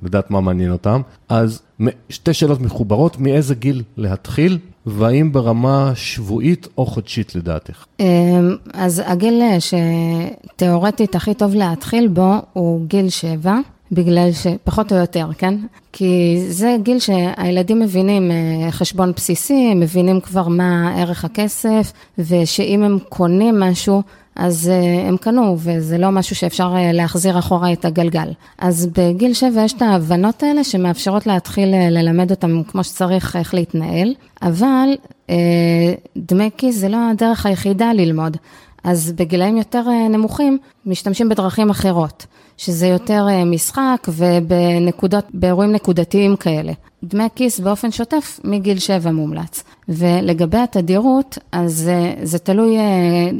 [0.02, 1.00] לדעת מה מעניין אותם.
[1.28, 1.62] אז
[2.08, 7.84] שתי שאלות מחוברות, מאיזה גיל להתחיל, והאם ברמה שבועית או חודשית לדעתך?
[8.00, 13.58] אמ, אז הגיל שתיאורטית הכי טוב להתחיל בו הוא גיל שבע.
[13.92, 15.54] בגלל שפחות או יותר, כן?
[15.92, 22.98] כי זה גיל שהילדים מבינים אה, חשבון בסיסי, מבינים כבר מה ערך הכסף, ושאם הם
[23.08, 24.02] קונים משהו,
[24.36, 28.28] אז אה, הם קנו, וזה לא משהו שאפשר אה, להחזיר אחורה את הגלגל.
[28.58, 34.14] אז בגיל שבע יש את ההבנות האלה שמאפשרות להתחיל ללמד אותם כמו שצריך איך להתנהל,
[34.42, 34.88] אבל
[36.16, 38.36] דמי כיס זה לא הדרך היחידה ללמוד.
[38.84, 42.26] אז בגילאים יותר נמוכים משתמשים בדרכים אחרות.
[42.56, 46.72] שזה יותר אה, משחק ובנקודות, באירועים נקודתיים כאלה.
[47.04, 49.64] דמי כיס באופן שוטף מגיל 7 מומלץ.
[49.88, 53.30] ולגבי התדירות, אז אה, זה תלוי אה,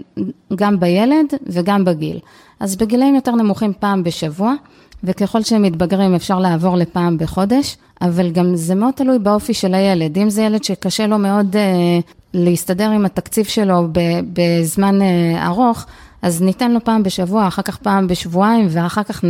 [0.54, 2.18] גם בילד וגם בגיל.
[2.60, 4.54] אז בגילאים יותר נמוכים פעם בשבוע,
[5.04, 10.18] וככל שהם מתבגרים אפשר לעבור לפעם בחודש, אבל גם זה מאוד תלוי באופי של הילד.
[10.18, 11.56] אם זה ילד שקשה לו מאוד
[12.34, 13.88] להסתדר עם התקציב שלו
[14.32, 14.98] בזמן
[15.46, 15.86] ארוך,
[16.22, 19.24] אז ניתן לו פעם בשבוע, אחר כך פעם בשבועיים, ואחר כך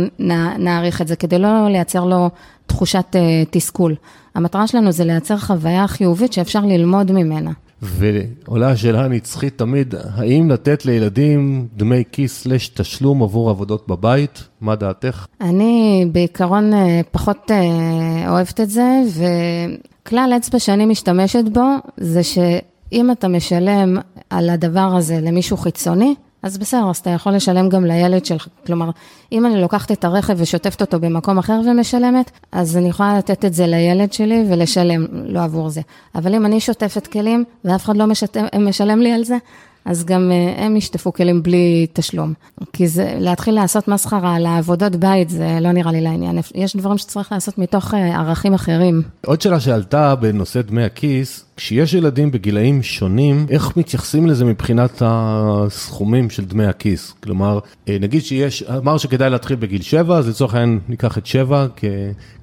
[0.59, 2.29] נעריך את זה, כדי לא לייצר לו
[2.65, 3.95] תחושת uh, תסכול.
[4.35, 7.51] המטרה שלנו זה לייצר חוויה חיובית שאפשר ללמוד ממנה.
[7.81, 14.43] ועולה השאלה הנצחית תמיד, האם לתת לילדים דמי כיס סלש תשלום עבור עבודות בבית?
[14.61, 15.25] מה דעתך?
[15.41, 21.65] אני בעיקרון אה, פחות אה, אוהבת את זה, וכלל אצבע שאני משתמשת בו,
[21.97, 22.21] זה
[22.89, 23.97] שאם אתה משלם
[24.29, 28.47] על הדבר הזה למישהו חיצוני, אז בסדר, אז אתה יכול לשלם גם לילד שלך.
[28.65, 28.89] כלומר,
[29.31, 33.53] אם אני לוקחת את הרכב ושוטפת אותו במקום אחר ומשלמת, אז אני יכולה לתת את
[33.53, 35.81] זה לילד שלי ולשלם לו עבור זה.
[36.15, 38.37] אבל אם אני שוטפת כלים ואף אחד לא משת...
[38.59, 39.37] משלם לי על זה,
[39.85, 42.33] אז גם אה, הם ישטפו כלים בלי תשלום.
[42.73, 46.39] כי זה, להתחיל לעשות מסחרה על העבודות בית, זה לא נראה לי לעניין.
[46.55, 49.01] יש דברים שצריך לעשות מתוך אה, ערכים אחרים.
[49.25, 56.29] עוד שאלה שעלתה בנושא דמי הכיס, כשיש ילדים בגילאים שונים, איך מתייחסים לזה מבחינת הסכומים
[56.29, 57.13] של דמי הכיס?
[57.23, 61.67] כלומר, אה, נגיד שיש, אמר שכדאי להתחיל בגיל 7, אז לצורך העניין ניקח את 7
[61.75, 61.83] כ,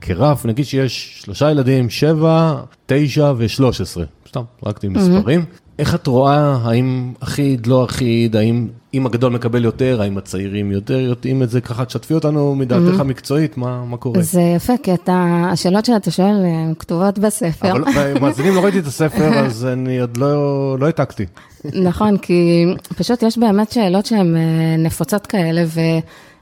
[0.00, 2.54] כרף, נגיד שיש שלושה ילדים, 7,
[2.86, 5.44] 9 ו-13, סתם, רק עם מספרים.
[5.82, 11.00] איך את רואה, האם אחיד, לא אחיד, האם אם הגדול מקבל יותר, האם הצעירים יותר
[11.00, 11.60] יודעים את זה?
[11.60, 13.00] ככה תשתפי אותנו מדעתך mm-hmm.
[13.00, 14.22] המקצועית, מה, מה קורה?
[14.22, 17.72] זה יפה, כי אתה, השאלות שאתה שואל הן כתובות בספר.
[17.72, 17.84] אבל
[18.20, 21.26] מאזינים, לא ראיתי את הספר, אז אני עוד לא, לא העתקתי.
[21.64, 22.64] נכון, כי
[22.96, 25.64] פשוט יש באמת שאלות שהן אה, נפוצות כאלה,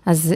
[0.07, 0.35] ואז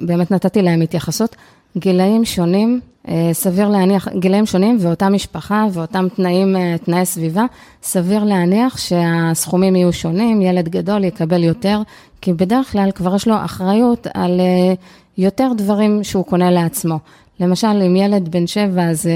[0.00, 1.36] באמת נתתי להן התייחסות.
[1.76, 7.44] גילאים שונים, אה, סביר להניח, גילאים שונים ואותה משפחה ואותם תנאים, אה, תנאי סביבה,
[7.82, 11.82] סביר להניח שהסכומים יהיו שונים, ילד גדול יקבל יותר,
[12.20, 14.74] כי בדרך כלל כבר יש לו אחריות על אה,
[15.18, 16.98] יותר דברים שהוא קונה לעצמו.
[17.40, 19.08] למשל, אם ילד בן שבע, אז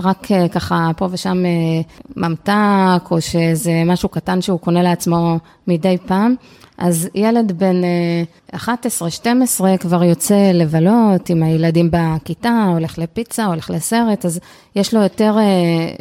[0.00, 1.44] רק ככה פה ושם
[2.16, 6.34] ממתק, או שזה משהו קטן שהוא קונה לעצמו מדי פעם,
[6.78, 7.76] אז ילד בן
[8.54, 8.58] 11-12
[9.80, 14.40] כבר יוצא לבלות עם הילדים בכיתה, הולך לפיצה, הולך לסרט, אז
[14.76, 15.36] יש לו יותר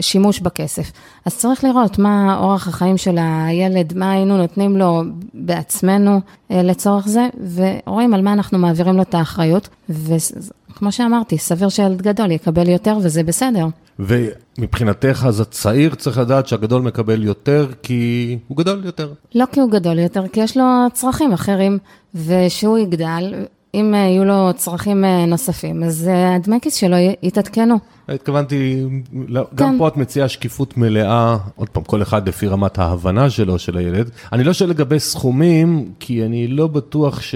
[0.02, 0.92] שימוש בכסף.
[1.26, 5.02] אז צריך לראות מה אורח החיים של הילד, מה היינו נותנים לו
[5.34, 9.70] בעצמנו לצורך זה, ורואים על מה אנחנו מעבירים לו את האחריות.
[10.76, 13.68] כמו שאמרתי, סביר שילד גדול יקבל יותר וזה בסדר.
[14.00, 19.14] ומבחינתך, אז הצעיר צריך לדעת שהגדול מקבל יותר כי הוא גדול יותר.
[19.36, 21.78] לא כי הוא גדול יותר, כי יש לו צרכים אחרים,
[22.16, 23.34] ושהוא יגדל,
[23.74, 27.80] אם יהיו לו צרכים נוספים, אז הדמי כיס שלו יתעדכנו.
[28.10, 28.86] התכוונתי,
[29.34, 29.78] גם כן.
[29.78, 34.10] פה את מציעה שקיפות מלאה, עוד פעם, כל אחד לפי רמת ההבנה שלו, של הילד.
[34.32, 37.36] אני לא שואל לגבי סכומים, כי אני לא בטוח ש...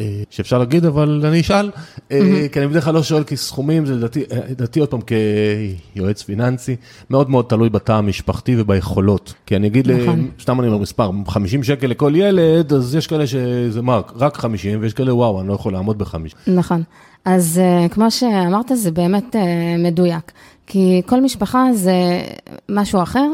[0.00, 2.12] אה, שאפשר להגיד, אבל אני אשאל, mm-hmm.
[2.52, 5.00] כי אני בדרך כלל לא שואל, כי סכומים זה לדעתי, לדעתי עוד פעם,
[5.94, 6.76] כיועץ פיננסי,
[7.10, 9.34] מאוד מאוד תלוי בתא המשפחתי וביכולות.
[9.46, 10.28] כי אני אגיד, נכון.
[10.40, 14.78] סתם אני אומר מספר, 50 שקל לכל ילד, אז יש כאלה שזה מה, רק 50,
[14.82, 16.50] ויש כאלה, וואו, אני לא יכול לעמוד ב-50.
[16.50, 16.82] נכון.
[17.24, 19.38] אז uh, כמו שאמרת, זה באמת uh,
[19.78, 20.32] מדויק.
[20.66, 21.92] כי כל משפחה זה
[22.68, 23.28] משהו אחר,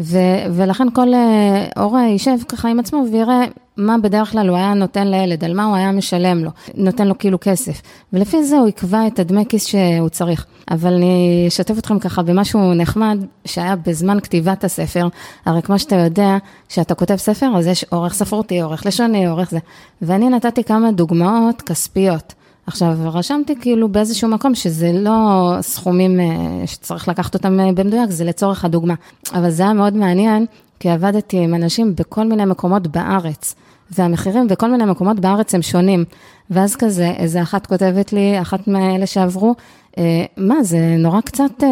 [0.00, 3.44] ו- ולכן כל uh, הורה יישב ככה עם עצמו ויראה
[3.76, 7.18] מה בדרך כלל הוא היה נותן לילד, על מה הוא היה משלם לו, נותן לו
[7.18, 7.82] כאילו כסף.
[8.12, 10.46] ולפי זה הוא יקבע את הדמי כיס שהוא צריך.
[10.70, 15.08] אבל אני אשתף אתכם ככה במשהו נחמד שהיה בזמן כתיבת הספר.
[15.46, 16.36] הרי כמו שאתה יודע,
[16.68, 19.58] כשאתה כותב ספר, אז יש עורך ספרותי, עורך לשוני, עורך זה.
[20.02, 22.34] ואני נתתי כמה דוגמאות כספיות.
[22.70, 28.24] עכשיו, רשמתי כאילו באיזשהו מקום שזה לא סכומים אה, שצריך לקחת אותם אה, במדויק, זה
[28.24, 28.94] לצורך הדוגמה.
[29.34, 30.46] אבל זה היה מאוד מעניין,
[30.80, 33.54] כי עבדתי עם אנשים בכל מיני מקומות בארץ,
[33.90, 36.04] והמחירים בכל מיני מקומות בארץ הם שונים.
[36.50, 39.54] ואז כזה, איזה אחת כותבת לי, אחת מאלה שעברו,
[40.36, 41.68] מה, זה נורא קצת אה,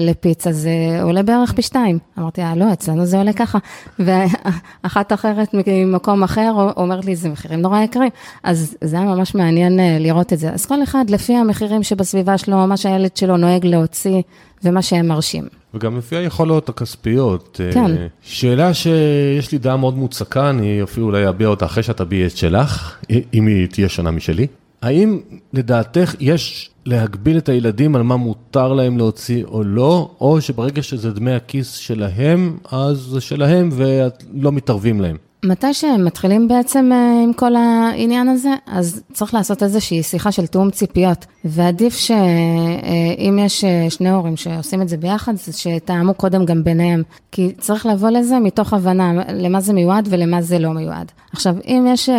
[0.00, 0.70] לפיצה, זה
[1.02, 1.98] עולה בערך פי שתיים.
[2.18, 3.58] אמרתי, אה, לא, אצלנו זה עולה ככה.
[3.98, 8.10] ואחת אחרת ממקום אחר אומרת לי, זה מחירים נורא יקרים.
[8.42, 10.50] אז זה היה ממש מעניין אה, לראות את זה.
[10.52, 14.22] אז כל אחד לפי המחירים שבסביבה שלו, מה שהילד שלו נוהג להוציא
[14.64, 15.44] ומה שהם מרשים.
[15.74, 17.60] וגם לפי היכולות הכספיות.
[17.74, 17.90] כן.
[18.22, 22.36] שאלה שיש לי דעה מאוד מוצקה, אני אפילו אולי אביע אותה אחרי שאת תביעי את
[22.36, 22.96] שלך,
[23.34, 24.46] אם היא תהיה שונה משלי.
[24.82, 25.20] האם
[25.52, 31.10] לדעתך יש להגביל את הילדים על מה מותר להם להוציא או לא, או שברגע שזה
[31.10, 35.16] דמי הכיס שלהם, אז זה שלהם ולא מתערבים להם?
[35.44, 40.46] מתי שהם מתחילים בעצם אה, עם כל העניין הזה, אז צריך לעשות איזושהי שיחה של
[40.46, 41.26] תיאום ציפיות.
[41.44, 46.64] ועדיף שאם אה, יש אה, שני הורים שעושים את זה ביחד, אז שתאמו קודם גם
[46.64, 47.02] ביניהם.
[47.32, 51.12] כי צריך לבוא לזה מתוך הבנה למה זה מיועד ולמה זה לא מיועד.
[51.32, 52.10] עכשיו, אם יש...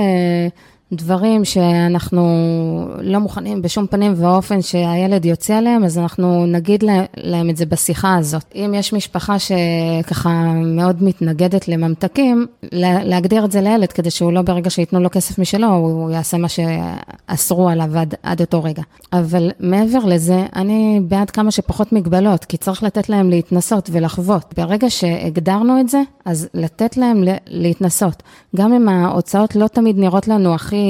[0.93, 2.25] דברים שאנחנו
[3.01, 6.83] לא מוכנים בשום פנים ואופן שהילד יוצא עליהם, אז אנחנו נגיד
[7.17, 8.45] להם את זה בשיחה הזאת.
[8.55, 12.47] אם יש משפחה שככה מאוד מתנגדת לממתקים,
[12.81, 16.47] להגדיר את זה לילד, כדי שהוא לא ברגע שייתנו לו כסף משלו, הוא יעשה מה
[16.49, 18.83] שאסרו עליו עד, עד אותו רגע.
[19.13, 24.53] אבל מעבר לזה, אני בעד כמה שפחות מגבלות, כי צריך לתת להם להתנסות ולחוות.
[24.57, 28.23] ברגע שהגדרנו את זה, אז לתת להם להתנסות.
[28.55, 30.80] גם אם ההוצאות לא תמיד נראות לנו הכי...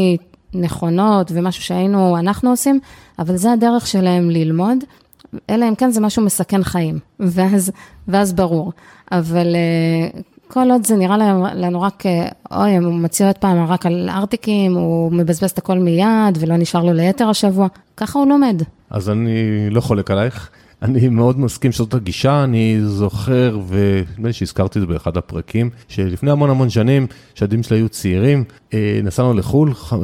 [0.54, 2.80] נכונות ומשהו שהיינו, אנחנו עושים,
[3.20, 4.78] אבל זה הדרך שלהם ללמוד,
[5.50, 7.72] אלא אם כן זה משהו מסכן חיים, ואז,
[8.08, 8.72] ואז ברור.
[9.12, 11.18] אבל אה, כל עוד זה נראה
[11.56, 15.80] לנו רק, אה, אוי, הוא מציע עוד פעם רק על ארטיקים, הוא מבזבז את הכל
[15.80, 18.62] מיד ולא נשאר לו ליתר השבוע, ככה הוא לומד.
[18.90, 20.50] אז אני לא חולק עלייך.
[20.82, 26.32] אני מאוד מסכים שזאת הגישה, אני זוכר, ונדמה לי שהזכרתי את זה באחד הפרקים, שלפני
[26.32, 29.98] המון המון שנים, כשהילדים שלי היו צעירים, אה, נסענו לחו"ל, אה,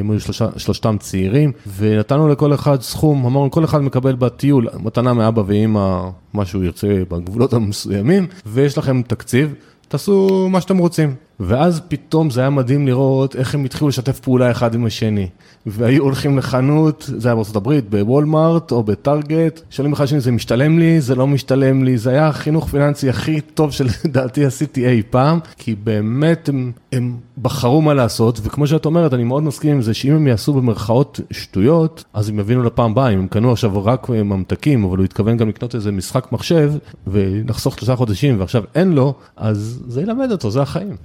[0.00, 0.20] הם היו
[0.56, 6.44] שלושתם צעירים, ונתנו לכל אחד סכום, אמרנו, כל אחד מקבל בטיול, מתנה מאבא ואמא, מה
[6.44, 9.54] שהוא ירצה בגבולות המסוימים, ויש לכם תקציב,
[9.88, 11.14] תעשו מה שאתם רוצים.
[11.40, 15.28] ואז פתאום זה היה מדהים לראות איך הם התחילו לשתף פעולה אחד עם השני.
[15.66, 21.00] והיו הולכים לחנות, זה היה הברית, בוולמארט או בטארגט, שואלים אחד שני, זה משתלם לי,
[21.00, 25.74] זה לא משתלם לי, זה היה החינוך פיננסי הכי טוב שלדעתי עשיתי אי פעם, כי
[25.74, 30.12] באמת הם, הם בחרו מה לעשות, וכמו שאת אומרת, אני מאוד מסכים עם זה, שאם
[30.12, 34.84] הם יעשו במרכאות שטויות, אז הם יבינו לפעם הבאה, אם הם קנו עכשיו רק ממתקים,
[34.84, 36.72] אבל הוא התכוון גם לקנות איזה משחק מחשב,
[37.06, 40.96] ולחסוך שלושה חודשים, ועכשיו אין לו, אז זה ילמד אותו, זה החיים.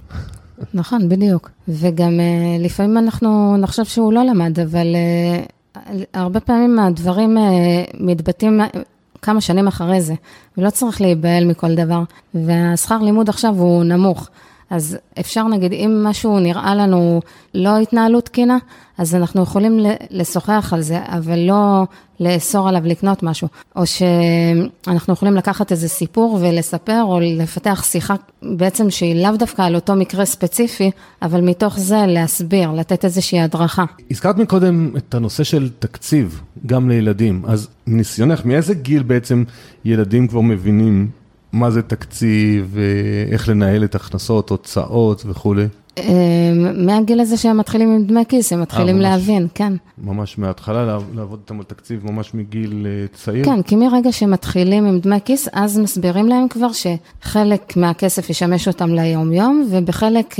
[0.74, 1.50] נכון, בדיוק.
[1.68, 8.60] וגם אה, לפעמים אנחנו נחשוב שהוא לא למד, אבל אה, הרבה פעמים הדברים אה, מתבטאים
[9.22, 10.14] כמה שנים אחרי זה,
[10.58, 12.02] ולא צריך להיבהל מכל דבר.
[12.34, 14.28] והשכר לימוד עכשיו הוא נמוך.
[14.70, 17.20] אז אפשר נגיד, אם משהו נראה לנו
[17.54, 18.58] לא התנהלות תקינה,
[18.98, 19.78] אז אנחנו יכולים
[20.10, 21.84] לשוחח על זה, אבל לא
[22.20, 23.48] לאסור עליו לקנות משהו.
[23.76, 29.74] או שאנחנו יכולים לקחת איזה סיפור ולספר, או לפתח שיחה בעצם שהיא לאו דווקא על
[29.74, 30.90] אותו מקרה ספציפי,
[31.22, 33.84] אבל מתוך זה להסביר, לתת איזושהי הדרכה.
[34.10, 37.42] הזכרת מקודם את הנושא של תקציב, גם לילדים.
[37.46, 39.44] אז מניסיונך, מאיזה גיל בעצם
[39.84, 41.08] ילדים כבר מבינים
[41.56, 42.76] מה זה תקציב,
[43.32, 45.66] איך לנהל את הכנסות, הוצאות וכולי?
[46.74, 49.72] מהגיל הזה שהם מתחילים עם דמי כיס, הם מתחילים להבין, כן.
[49.98, 53.44] ממש מההתחלה לעבוד איתם על תקציב ממש מגיל צעיר?
[53.44, 58.94] כן, כי מרגע שמתחילים עם דמי כיס, אז מסבירים להם כבר שחלק מהכסף ישמש אותם
[58.94, 60.34] ליום-יום, ובחלק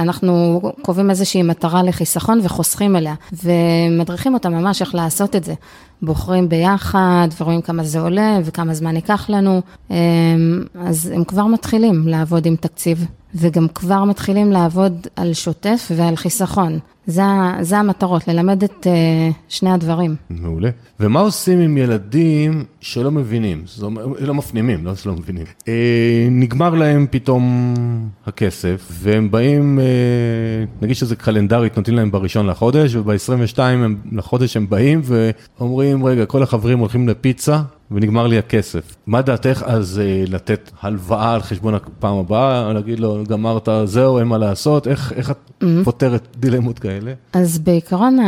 [0.00, 5.54] אנחנו קובעים איזושהי מטרה לחיסכון וחוסכים אליה, ומדריכים אותם ממש איך לעשות את זה.
[6.02, 9.60] בוחרים ביחד ורואים כמה זה עולה וכמה זמן ייקח לנו,
[10.74, 13.06] אז הם כבר מתחילים לעבוד עם תקציב.
[13.34, 16.78] וגם כבר מתחילים לעבוד על שוטף ועל חיסכון.
[17.06, 17.22] זה,
[17.60, 20.16] זה המטרות, ללמד את uh, שני הדברים.
[20.30, 20.70] מעולה.
[21.00, 25.44] ומה עושים עם ילדים שלא מבינים, זאת אומרת, לא מפנימים, לא שלא מבינים.
[25.60, 25.64] Uh,
[26.30, 27.74] נגמר להם פתאום
[28.26, 33.58] הכסף, והם באים, uh, נגיד שזה קלנדרית, נותנים להם בראשון לחודש, וב-22
[34.12, 37.62] לחודש הם באים ואומרים, רגע, כל החברים הולכים לפיצה,
[37.94, 38.96] ונגמר לי הכסף.
[39.06, 44.26] מה דעתך אז אה, לתת הלוואה על חשבון הפעם הבאה, להגיד לו, גמרת, זהו, אין
[44.26, 45.84] מה לעשות, איך, איך את mm-hmm.
[45.84, 47.12] פותרת דילמות כאלה?
[47.32, 48.18] אז בעיקרון,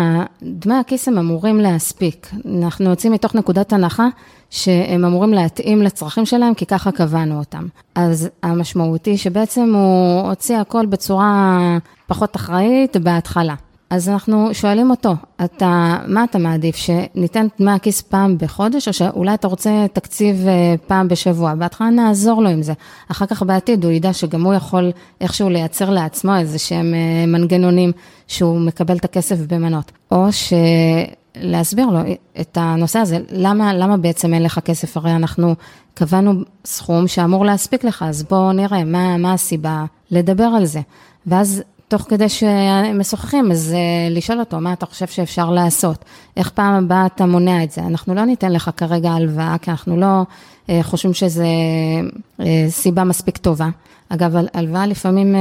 [0.42, 2.30] דמי הכיס הם אמורים להספיק.
[2.62, 4.08] אנחנו יוצאים מתוך נקודת הנחה
[4.50, 7.66] שהם אמורים להתאים לצרכים שלהם, כי ככה קבענו אותם.
[7.94, 11.58] אז המשמעות היא שבעצם הוא הוציא הכל בצורה
[12.06, 13.54] פחות אחראית בהתחלה.
[13.90, 19.34] אז אנחנו שואלים אותו, אתה, מה אתה מעדיף, שניתן דמי הכיס פעם בחודש, או שאולי
[19.34, 21.54] אתה רוצה תקציב אה, פעם בשבוע?
[21.54, 22.72] בהתחלה נעזור לו עם זה.
[23.10, 27.92] אחר כך בעתיד הוא ידע שגם הוא יכול איכשהו לייצר לעצמו איזה שהם אה, מנגנונים
[28.28, 29.92] שהוא מקבל את הכסף במנות.
[30.10, 30.52] או ש...
[31.36, 31.98] להסביר לו
[32.40, 34.96] את הנושא הזה, למה, למה בעצם אין לך כסף?
[34.96, 35.54] הרי אנחנו
[35.94, 36.32] קבענו
[36.64, 40.80] סכום שאמור להספיק לך, אז בואו נראה מה, מה הסיבה לדבר על זה.
[41.26, 46.04] ואז תוך כדי שהם משוחחים, אז אה, לשאול אותו, מה אתה חושב שאפשר לעשות?
[46.36, 47.80] איך פעם הבאה אתה מונע את זה?
[47.80, 50.22] אנחנו לא ניתן לך כרגע הלוואה, כי אנחנו לא
[50.70, 51.42] אה, חושבים שזו
[52.40, 53.68] אה, סיבה מספיק טובה.
[54.08, 55.34] אגב, הלוואה לפעמים,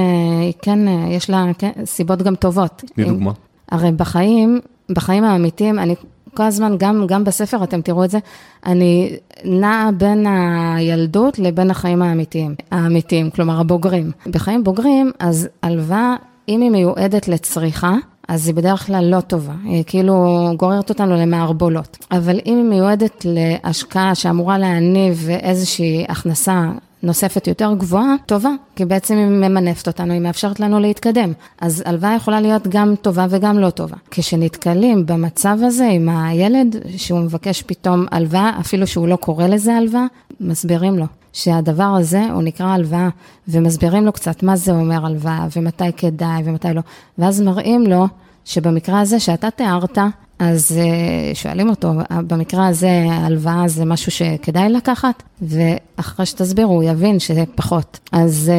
[0.62, 0.80] כן,
[1.10, 2.84] יש לה כן, סיבות גם טובות.
[2.96, 3.32] תני דוגמה.
[3.72, 5.96] הרי בחיים, בחיים האמיתיים, אני
[6.34, 8.20] כל הזמן, גם, גם בספר אתם תראו את זה,
[8.66, 14.12] אני נעה בין הילדות לבין החיים האמיתיים, האמיתיים, כלומר הבוגרים.
[14.28, 16.16] בחיים בוגרים, אז הלוואה
[16.50, 17.94] אם היא מיועדת לצריכה,
[18.28, 22.06] אז היא בדרך כלל לא טובה, היא כאילו גוררת אותנו למערבולות.
[22.12, 26.72] אבל אם היא מיועדת להשקעה שאמורה להניב איזושהי הכנסה
[27.04, 31.34] נוספת יותר גבוהה, טובה, כי בעצם היא ממנפת אותנו, היא מאפשרת לנו להתקדם.
[31.62, 33.98] אז הלוואה יכולה להיות גם טובה וגם לא טובה.
[34.12, 40.06] כשנתקלים במצב הזה עם הילד, שהוא מבקש פתאום הלוואה, אפילו שהוא לא קורא לזה הלוואה,
[40.40, 41.06] מסבירים לו.
[41.34, 43.10] שהדבר הזה הוא נקרא הלוואה,
[43.48, 46.82] ומסבירים לו קצת מה זה אומר הלוואה, ומתי כדאי ומתי לא,
[47.18, 48.08] ואז מראים לו
[48.46, 49.98] שבמקרה הזה שאתה תיארת,
[50.40, 51.94] אז אה, שואלים אותו,
[52.28, 58.00] במקרה הזה הלוואה זה משהו שכדאי לקחת, ואחרי שתסביר הוא יבין שזה פחות.
[58.12, 58.52] אז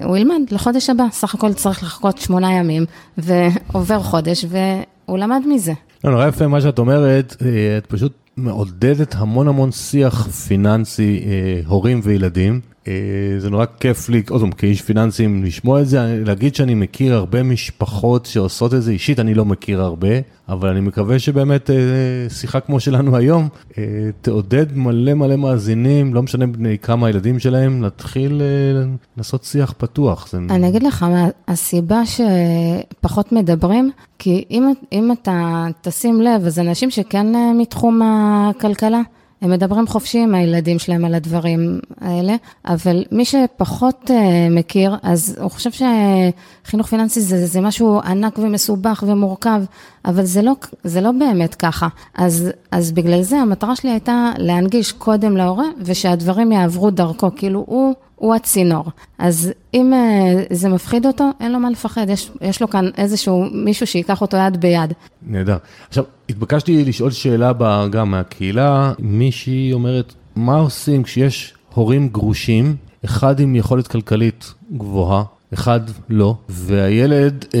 [0.00, 2.84] uh, הוא ילמד לחודש הבא, סך הכל צריך לחכות שמונה ימים,
[3.18, 5.72] ועובר חודש, והוא למד מזה.
[6.04, 11.60] לא, נורא יפה מה שאת אומרת, אה, את פשוט מעודדת המון המון שיח פיננסי, אה,
[11.66, 12.60] הורים וילדים.
[12.88, 12.92] אה,
[13.38, 17.42] זה נורא כיף לי, עוד פעם, כאיש פיננסים לשמוע את זה, להגיד שאני מכיר הרבה
[17.42, 20.08] משפחות שעושות את זה, אישית אני לא מכיר הרבה,
[20.48, 21.76] אבל אני מקווה שבאמת אה,
[22.28, 23.84] שיחה כמו שלנו היום, אה,
[24.20, 28.42] תעודד מלא מלא מאזינים, לא משנה בני כמה הילדים שלהם, להתחיל
[29.16, 30.28] לעשות שיח פתוח.
[30.30, 30.38] זה...
[30.50, 31.06] אני אגיד לך,
[31.48, 37.26] הסיבה שפחות מדברים, כי אם, אם אתה תשים לב, אז אנשים שכן
[37.58, 39.00] מתחום הכלכלה,
[39.42, 42.34] הם מדברים חופשי עם הילדים שלהם על הדברים האלה,
[42.66, 44.12] אבל מי שפחות uh,
[44.50, 45.70] מכיר, אז הוא חושב
[46.64, 49.62] שחינוך פיננסי זה, זה משהו ענק ומסובך ומורכב,
[50.04, 50.52] אבל זה לא,
[50.84, 51.88] זה לא באמת ככה.
[52.14, 57.94] אז, אז בגלל זה המטרה שלי הייתה להנגיש קודם להורה, ושהדברים יעברו דרכו, כאילו הוא...
[58.22, 58.84] הוא הצינור.
[59.18, 63.46] אז אם uh, זה מפחיד אותו, אין לו מה לפחד, יש, יש לו כאן איזשהו
[63.52, 64.92] מישהו שייקח אותו יד ביד.
[65.26, 65.56] נהדר.
[65.88, 67.52] עכשיו, התבקשתי לשאול שאלה
[67.90, 75.24] גם מהקהילה, מישהי אומרת, מה עושים כשיש הורים גרושים, אחד עם יכולת כלכלית גבוהה,
[75.54, 77.60] אחד לא, והילד, אה,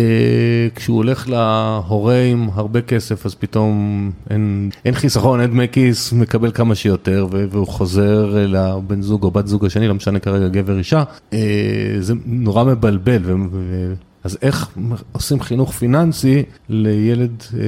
[0.74, 6.50] כשהוא הולך להורה עם הרבה כסף, אז פתאום אין, אין חיסכון, אין דמי כיס, מקבל
[6.52, 11.02] כמה שיותר, והוא חוזר לבן זוג או בת זוג השני, לא משנה כרגע גבר אישה,
[11.32, 11.38] אה,
[12.00, 13.22] זה נורא מבלבל.
[13.24, 14.68] ו, ו, אז איך
[15.12, 17.60] עושים חינוך פיננסי לילד אה,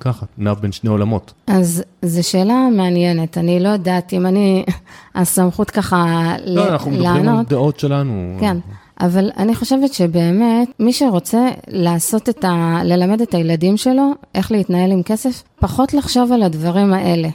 [0.00, 1.32] ככה, נע בין שני עולמות?
[1.46, 4.64] אז זו שאלה מעניינת, אני לא יודעת אם אני
[5.14, 6.68] הסמכות ככה לא, לענות.
[6.68, 8.36] לא, אנחנו מדברים על דעות שלנו.
[8.40, 8.56] כן.
[9.00, 12.80] אבל אני חושבת שבאמת, מי שרוצה לעשות את ה...
[12.84, 17.28] ללמד את הילדים שלו איך להתנהל עם כסף, פחות לחשוב על הדברים האלה.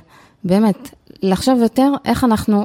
[0.44, 0.90] באמת,
[1.24, 2.64] לחשוב יותר איך אנחנו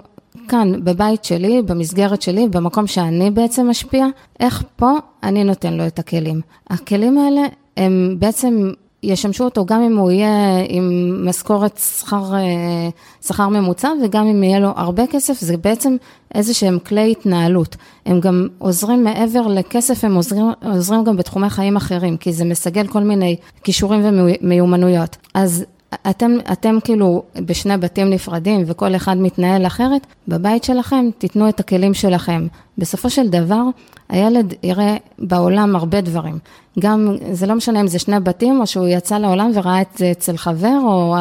[0.48, 4.06] כאן, בבית שלי, במסגרת שלי, במקום שאני בעצם משפיע,
[4.40, 6.40] איך פה אני נותן לו את הכלים.
[6.70, 7.42] הכלים האלה
[7.76, 8.70] הם בעצם
[9.02, 12.88] ישמשו אותו גם אם הוא יהיה עם משכורת שכר, אה,
[13.26, 15.96] שכר ממוצע וגם אם יהיה לו הרבה כסף, זה בעצם
[16.34, 17.76] איזה שהם כלי התנהלות.
[18.06, 22.86] הם גם עוזרים מעבר לכסף, הם עוזרים, עוזרים גם בתחומי חיים אחרים, כי זה מסגל
[22.86, 25.16] כל מיני כישורים ומיומנויות.
[25.34, 25.64] אז
[26.10, 31.94] אתם, אתם כאילו בשני בתים נפרדים וכל אחד מתנהל אחרת, בבית שלכם תיתנו את הכלים
[31.94, 32.46] שלכם.
[32.78, 33.62] בסופו של דבר,
[34.08, 36.38] הילד יראה בעולם הרבה דברים.
[36.78, 40.10] גם, זה לא משנה אם זה שני בתים או שהוא יצא לעולם וראה את זה
[40.10, 41.16] אצל חבר או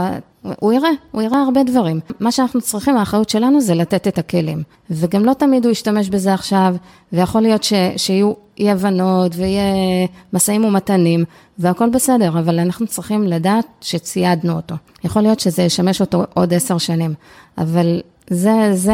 [0.60, 2.00] הוא יראה, הוא יראה הרבה דברים.
[2.20, 4.64] מה שאנחנו צריכים, האחריות שלנו זה לתת את הכלים.
[4.90, 6.76] וגם לא תמיד הוא ישתמש בזה עכשיו,
[7.14, 9.74] ויכול להיות ש, שיהיו אי הבנות ויהיה
[10.34, 11.26] משאים ומתנים,
[11.60, 14.76] והכל בסדר, אבל אנחנו צריכים לדעת שציידנו אותו.
[15.04, 17.14] יכול להיות שזה ישמש אותו עוד עשר שנים,
[17.58, 18.94] אבל זה, זה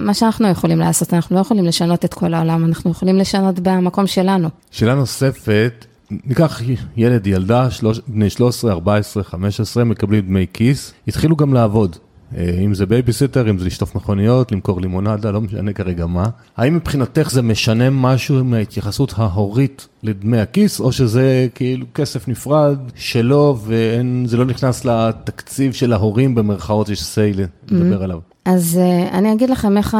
[0.00, 4.06] מה שאנחנו יכולים לעשות, אנחנו לא יכולים לשנות את כל העולם, אנחנו יכולים לשנות במקום
[4.06, 4.48] שלנו.
[4.70, 5.86] שאלה נוספת,
[6.24, 6.60] ניקח
[6.96, 11.96] ילד, ילדה, שלוש, בני 13, 14, 15, מקבלים דמי כיס, התחילו גם לעבוד.
[12.36, 16.24] אה, אם זה בייביסיטר, אם זה לשטוף מכוניות, למכור לימונדה, לא משנה כרגע מה.
[16.56, 23.58] האם מבחינתך זה משנה משהו בהתייחסות ההורית לדמי הכיס, או שזה כאילו כסף נפרד שלו,
[23.64, 28.04] וזה לא נכנס לתקציב של ההורים במרכאות, יש say לדבר mm-hmm.
[28.04, 28.18] עליו?
[28.44, 29.96] אז uh, אני אגיד לכם איך, uh,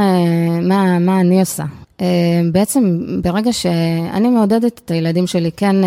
[0.68, 1.64] מה, מה אני עושה.
[2.03, 2.05] Uh,
[2.53, 5.86] בעצם ברגע שאני מעודדת את הילדים שלי כן uh,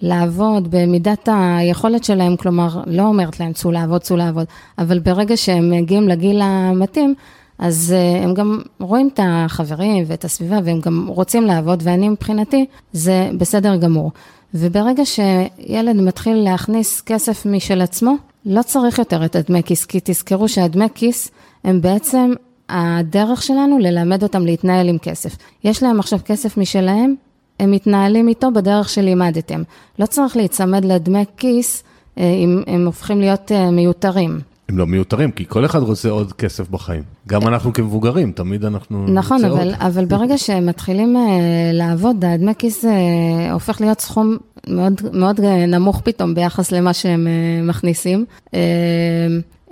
[0.00, 4.46] לעבוד במידת היכולת שלהם, כלומר, לא אומרת להם צאו לעבוד, צאו לעבוד,
[4.78, 7.14] אבל ברגע שהם מגיעים לגיל המתאים,
[7.58, 12.66] אז uh, הם גם רואים את החברים ואת הסביבה והם גם רוצים לעבוד, ואני מבחינתי,
[12.92, 14.10] זה בסדר גמור.
[14.54, 18.14] וברגע שילד מתחיל להכניס כסף משל עצמו,
[18.46, 21.30] לא צריך יותר את הדמי כיס, כי תזכרו שהדמי כיס
[21.64, 22.32] הם בעצם
[22.68, 25.36] הדרך שלנו ללמד אותם להתנהל עם כסף.
[25.64, 27.14] יש להם עכשיו כסף משלהם,
[27.60, 29.62] הם מתנהלים איתו בדרך שלימדתם.
[29.98, 31.84] לא צריך להיצמד לדמי כיס
[32.18, 34.40] אה, אם הם הופכים להיות אה, מיותרים.
[34.68, 37.02] הם לא מיותרים, כי כל אחד רוצה עוד כסף בחיים.
[37.28, 41.16] גם אנחנו כמבוגרים, תמיד אנחנו נכון, אבל, אבל ברגע שהם מתחילים
[41.72, 42.84] לעבוד, הדמי כיס
[43.52, 44.36] הופך להיות סכום
[44.68, 47.26] מאוד, מאוד נמוך פתאום ביחס למה שהם
[47.62, 48.24] מכניסים.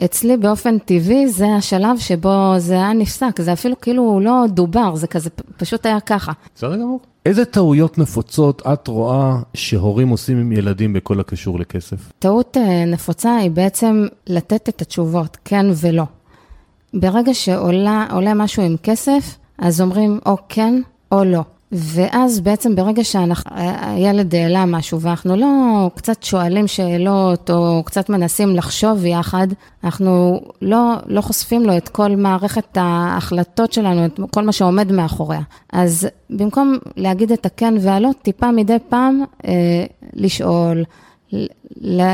[0.04, 5.06] אצלי באופן טבעי זה השלב שבו זה היה נפסק, זה אפילו כאילו לא דובר, זה
[5.06, 6.32] כזה פשוט היה ככה.
[6.54, 7.00] בסדר גמור.
[7.26, 12.12] איזה טעויות נפוצות את רואה שהורים עושים עם ילדים בכל הקשור לכסף?
[12.18, 16.04] טעות אה, נפוצה היא בעצם לתת את התשובות, כן ולא.
[16.94, 20.82] ברגע שעולה משהו עם כסף, אז אומרים או כן
[21.12, 21.42] או לא.
[21.72, 29.04] ואז בעצם ברגע שהילד העלה משהו ואנחנו לא קצת שואלים שאלות או קצת מנסים לחשוב
[29.04, 29.46] יחד,
[29.84, 35.40] אנחנו לא, לא חושפים לו את כל מערכת ההחלטות שלנו, את כל מה שעומד מאחוריה.
[35.72, 40.84] אז במקום להגיד את הכן והלא, טיפה מדי פעם אה, לשאול,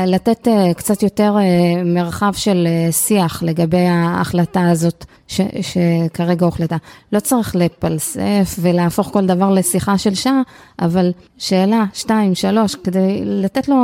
[0.07, 6.77] לתת אה, קצת יותר אה, מרחב של אה, שיח לגבי ההחלטה הזאת ש, שכרגע הוחלטה.
[7.13, 10.41] לא צריך לפלסף ולהפוך כל דבר לשיחה של שעה,
[10.79, 13.77] אבל שאלה, שתיים, שלוש, כדי לתת לו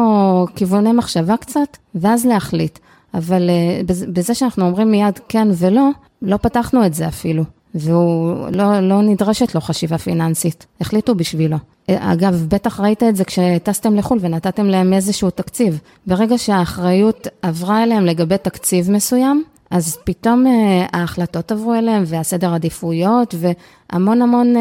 [0.56, 2.80] כיווני מחשבה קצת, ואז להחליט.
[3.14, 3.50] אבל
[3.86, 5.90] בזה שאנחנו אומרים מיד כן ולא,
[6.22, 7.44] לא פתחנו את זה אפילו.
[7.76, 11.58] והוא, לא, לא נדרשת לו חשיבה פיננסית, החליטו בשבילו.
[11.92, 15.80] אגב, בטח ראית את זה כשטסתם לחו"ל ונתתם להם איזשהו תקציב.
[16.08, 20.50] ברגע שהאחריות עברה אליהם לגבי תקציב מסוים, אז פתאום uh,
[20.94, 24.60] ההחלטות עברו אליהם והסדר עדיפויות והמון המון uh,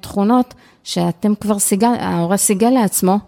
[0.00, 0.54] תכונות
[0.84, 3.18] שאתם כבר סיגל, ההורה סיגל לעצמו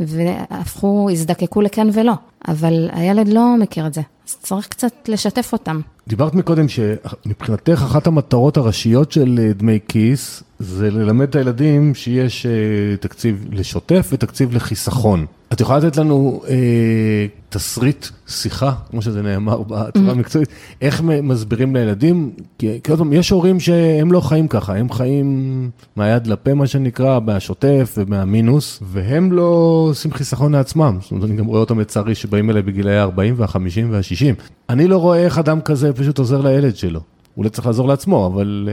[0.00, 2.12] והפכו, הזדקקו לכן ולא,
[2.48, 5.80] אבל הילד לא מכיר את זה, אז צריך קצת לשתף אותם.
[6.08, 12.46] דיברת מקודם שמבחינתך אחת המטרות הראשיות של אה, דמי כיס זה ללמד את הילדים שיש
[12.46, 15.26] אה, תקציב לשוטף ותקציב לחיסכון.
[15.52, 20.10] את יכולה לתת לנו אה, תסריט שיחה, כמו שזה נאמר בצורה mm-hmm.
[20.10, 20.48] המקצועית,
[20.82, 22.30] איך מסבירים לילדים?
[22.58, 27.20] כי עוד פעם, יש הורים שהם לא חיים ככה, הם חיים מהיד לפה, מה שנקרא,
[27.20, 30.98] מהשוטף ומהמינוס, והם לא עושים חיסכון לעצמם.
[31.00, 34.42] זאת אומרת, אני גם רואה אותם לצערי שבאים אליי בגילאי ה-40 וה-50 וה-60.
[34.68, 37.00] אני לא רואה איך אדם כזה פשוט עוזר לילד שלו.
[37.36, 38.68] אולי צריך לעזור לעצמו, אבל...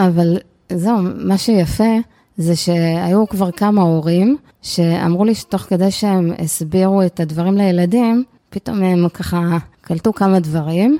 [0.00, 0.36] אה, אבל
[0.72, 1.98] זהו, מה שיפה
[2.36, 8.82] זה שהיו כבר כמה הורים שאמרו לי שתוך כדי שהם הסבירו את הדברים לילדים, פתאום
[8.82, 10.98] הם ככה קלטו כמה דברים,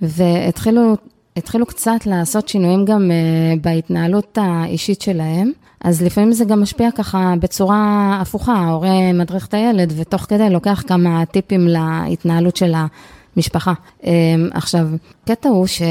[0.00, 0.96] והתחילו
[1.36, 5.52] התחילו קצת לעשות שינויים גם uh, בהתנהלות האישית שלהם.
[5.80, 10.82] אז לפעמים זה גם משפיע ככה בצורה הפוכה, ההורה מדריך את הילד ותוך כדי לוקח
[10.86, 12.72] כמה טיפים להתנהלות של
[13.36, 13.72] המשפחה.
[14.02, 14.06] Um,
[14.52, 14.86] עכשיו,
[15.24, 15.82] קטע הוא ש...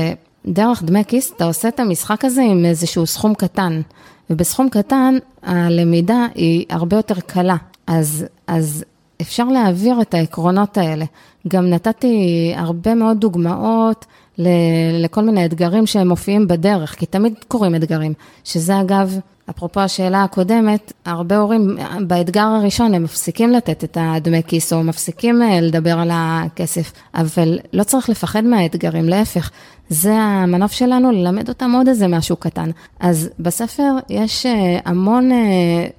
[0.45, 3.81] דרך דמי כיס אתה עושה את המשחק הזה עם איזשהו סכום קטן,
[4.29, 7.55] ובסכום קטן הלמידה היא הרבה יותר קלה.
[7.87, 8.85] אז, אז
[9.21, 11.05] אפשר להעביר את העקרונות האלה.
[11.47, 14.05] גם נתתי הרבה מאוד דוגמאות
[15.03, 18.13] לכל מיני אתגרים שהם מופיעים בדרך, כי תמיד קורים אתגרים,
[18.43, 19.19] שזה אגב,
[19.49, 25.41] אפרופו השאלה הקודמת, הרבה הורים באתגר הראשון הם מפסיקים לתת את הדמי כיס או מפסיקים
[25.41, 29.51] אה, לדבר על הכסף, אבל לא צריך לפחד מהאתגרים, להפך,
[29.89, 32.69] זה המנוף שלנו, ללמד אותם עוד איזה משהו קטן.
[32.99, 35.37] אז בספר יש אה, המון אה,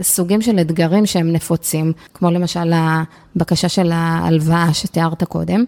[0.03, 5.65] סוגים של אתגרים שהם נפוצים, כמו למשל הבקשה של ההלוואה שתיארת קודם.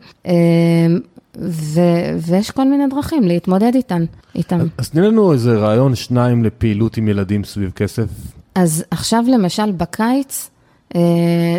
[1.38, 4.04] ו- ויש כל מיני דרכים להתמודד איתן,
[4.34, 4.58] איתם.
[4.78, 8.06] אז תני לנו איזה רעיון, שניים לפעילות עם ילדים סביב כסף.
[8.54, 10.50] אז עכשיו למשל בקיץ,
[10.94, 11.00] אה,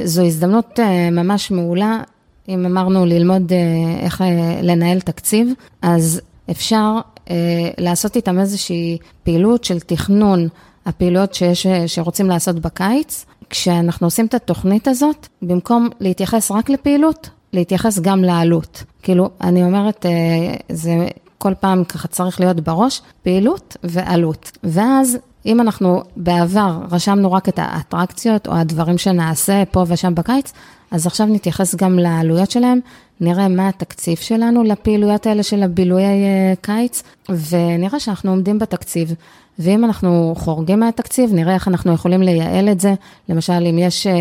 [0.03, 2.01] זו הזדמנות אה, ממש מעולה,
[2.49, 3.57] אם אמרנו ללמוד אה,
[4.05, 5.47] איך אה, לנהל תקציב,
[5.81, 6.21] אז
[6.51, 7.35] אפשר אה,
[7.77, 10.47] לעשות איתם איזושהי פעילות של תכנון
[10.85, 13.25] הפעילויות שיש, אה, שרוצים לעשות בקיץ.
[13.49, 18.83] כשאנחנו עושים את התוכנית הזאת, במקום להתייחס רק לפעילות, להתייחס גם לעלות.
[19.03, 24.51] כאילו, אני אומרת, אה, זה כל פעם ככה צריך להיות בראש, פעילות ועלות.
[24.63, 30.53] ואז, אם אנחנו בעבר רשמנו רק את האטרקציות או הדברים שנעשה פה ושם בקיץ,
[30.91, 32.79] אז עכשיו נתייחס גם לעלויות שלהם,
[33.21, 39.13] נראה מה התקציב שלנו לפעילויות האלה של הבילויי אה, קיץ, ונראה שאנחנו עומדים בתקציב.
[39.59, 42.93] ואם אנחנו חורגים מהתקציב, נראה איך אנחנו יכולים לייעל את זה.
[43.29, 44.13] למשל, אם יש אה,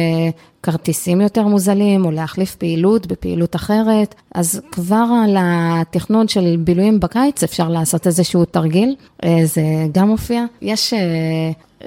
[0.62, 7.43] כרטיסים יותר מוזלים, או להחליף פעילות בפעילות אחרת, אז כבר על התכנון של בילויים בקיץ
[7.43, 8.95] אפשר לעשות איזשהו תרגיל,
[9.25, 9.62] אה, זה
[9.93, 10.45] גם מופיע.
[10.62, 10.95] יש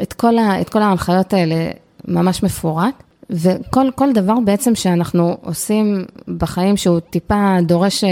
[0.01, 1.71] את כל, ה, את כל ההנחיות האלה
[2.07, 3.03] ממש מפורט.
[3.29, 6.05] וכל דבר בעצם שאנחנו עושים
[6.37, 8.09] בחיים שהוא טיפה דורש אה,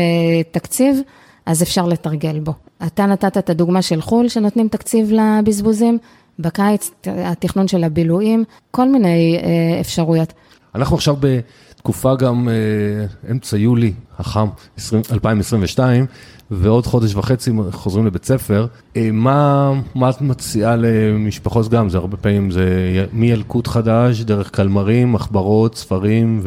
[0.52, 1.00] תקציב,
[1.46, 2.54] אז אפשר לתרגל בו.
[2.88, 5.98] אתה נתת את הדוגמה של חו"ל, שנותנים תקציב לבזבוזים,
[6.40, 10.34] בקיץ התכנון של הבילויים, כל מיני אה, אפשרויות.
[10.76, 14.48] אנחנו עכשיו בתקופה גם אה, אמצע יולי, החם,
[14.78, 16.06] 20, 2022,
[16.52, 18.68] ועוד חודש וחצי חוזרים לבית ספר.
[18.98, 21.90] אה, מה, מה את מציעה למשפחות גם?
[21.90, 22.66] זה הרבה פעמים, זה
[23.14, 26.42] מילקוט חדש, דרך קלמרים, מחברות, ספרים,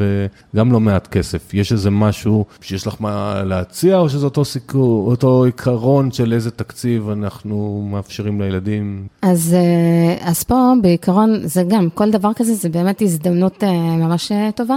[0.55, 1.55] וגם לא מעט כסף.
[1.55, 6.51] יש איזה משהו שיש לך מה להציע, או שזה אותו, סיכו, אותו עיקרון של איזה
[6.51, 9.07] תקציב אנחנו מאפשרים לילדים?
[9.23, 14.33] אז, אה, אז פה בעיקרון זה גם, כל דבר כזה זה באמת הזדמנות אה, ממש
[14.55, 14.77] טובה.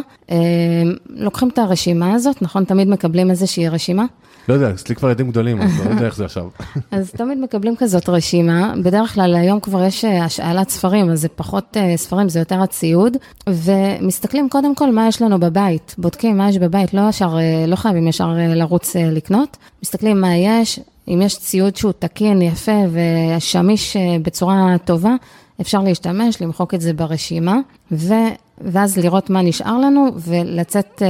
[1.10, 2.64] לוקחים את הרשימה הזאת, נכון?
[2.64, 4.06] תמיד מקבלים איזושהי רשימה.
[4.50, 6.48] לא יודע, אצלי כבר ילדים גדולים, אז לא יודע איך זה עכשיו.
[6.92, 11.28] אז תמיד מקבלים כזאת רשימה, בדרך כלל היום כבר יש אה, השאלת ספרים, אז זה
[11.28, 13.18] פחות אה, ספרים, זה יותר הציוד,
[13.48, 17.76] ומסתכלים קודם כל מה יש לנו בבית, בודקים מה יש בבית, לא ישר, אה, לא
[17.76, 24.76] חייבים ישר לרוץ לקנות, מסתכלים מה יש, אם יש ציוד שהוא תקין, יפה ושמיש בצורה
[24.86, 25.16] טובה,
[25.62, 27.58] אפשר להשתמש, למחוק את זה ברשימה,
[27.92, 28.14] ו...
[28.62, 31.02] ואז לראות מה נשאר לנו ולצאת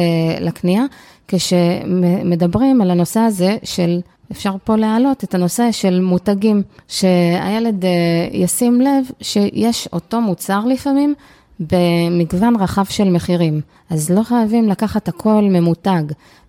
[0.41, 0.84] לקנייה.
[1.28, 3.99] כשמדברים על הנושא הזה של,
[4.32, 7.89] אפשר פה להעלות את הנושא של מותגים, שהילד אה,
[8.32, 11.13] ישים לב שיש אותו מוצר לפעמים
[11.59, 13.61] במגוון רחב של מחירים.
[13.89, 16.03] אז לא חייבים לקחת הכל ממותג,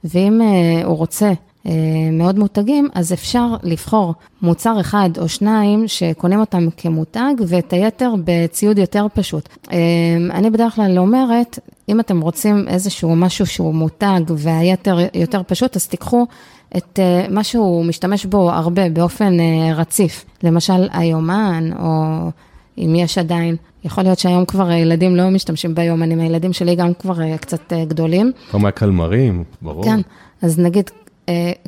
[0.04, 1.32] ואם אה, הוא רוצה
[2.12, 8.78] מאוד מותגים, אז אפשר לבחור מוצר אחד או שניים שקונים אותם כמותג, ואת היתר בציוד
[8.78, 9.48] יותר פשוט.
[10.30, 11.58] אני בדרך כלל אומרת,
[11.88, 16.26] אם אתם רוצים איזשהו משהו שהוא מותג והיתר יותר פשוט, אז תיקחו
[16.76, 20.24] את אה, מה שהוא משתמש בו הרבה באופן אה, רציף.
[20.42, 22.04] למשל, היומן, או
[22.78, 27.22] אם יש עדיין, יכול להיות שהיום כבר ילדים לא משתמשים ביומנים, הילדים שלי גם כבר
[27.22, 28.32] אה, קצת גדולים.
[28.50, 29.84] כמה קלמרים, ברור.
[29.84, 30.00] כן,
[30.42, 30.90] אז נגיד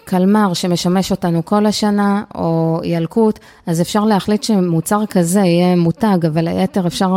[0.05, 6.49] קלמר שמשמש אותנו כל השנה, או ילקוט, אז אפשר להחליט שמוצר כזה יהיה מותג, אבל
[6.49, 7.15] היתר אפשר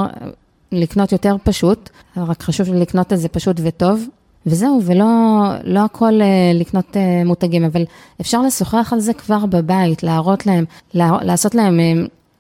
[0.72, 4.08] לקנות יותר פשוט, רק חשוב לקנות את זה פשוט וטוב,
[4.46, 5.06] וזהו, ולא
[5.64, 7.84] לא הכל אה, לקנות אה, מותגים, אבל
[8.22, 11.94] אפשר לשוחח על זה כבר בבית, להראות להם, לעשות להם, אה,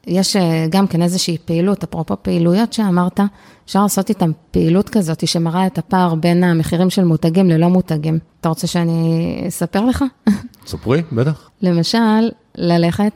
[0.10, 0.36] יש
[0.70, 3.20] גם כן איזושהי פעילות, אפרופו פעילויות שאמרת,
[3.66, 8.20] אפשר לעשות איתם פעילות כזאת שמראה את הפער בין המחירים של מותגים ללא מותגים.
[8.41, 10.03] אתה רוצה שאני אספר לך?
[10.68, 11.49] ספרי, בטח.
[11.62, 13.14] למשל, ללכת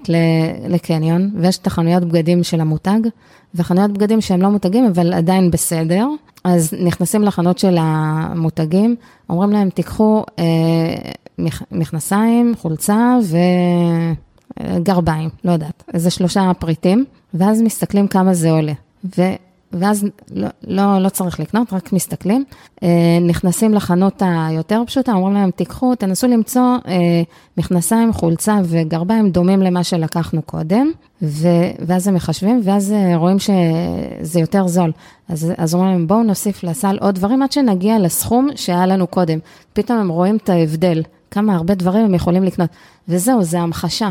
[0.70, 3.00] לקניון, ויש את החנויות בגדים של המותג,
[3.56, 6.08] וחנויות בגדים שהם לא מותגים, אבל עדיין בסדר.
[6.44, 8.96] אז נכנסים לחנות של המותגים,
[9.30, 11.12] אומרים להם, תיקחו אה,
[11.72, 13.18] מכנסיים, חולצה
[14.60, 18.74] וגרביים, לא יודעת, איזה שלושה פריטים, ואז מסתכלים כמה זה עולה.
[19.18, 19.22] ו...
[19.74, 22.44] ואז לא, לא, לא צריך לקנות, רק מסתכלים.
[22.84, 27.22] אה, נכנסים לחנות היותר פשוטה, אומרים להם, תיקחו, תנסו למצוא אה,
[27.58, 30.92] מכנסיים, חולצה וגרביים דומים למה שלקחנו קודם,
[31.22, 31.48] ו,
[31.86, 34.92] ואז הם מחשבים, ואז רואים שזה יותר זול.
[35.30, 39.40] אז, אז אומרים להם, בואו נוסיף לסל עוד דברים עד שנגיע לסכום שהיה לנו קודם.
[39.74, 41.04] פתאום הם רואים את ההבדל.
[41.32, 42.70] כמה הרבה דברים הם יכולים לקנות.
[43.08, 44.10] וזהו, זה המחשה.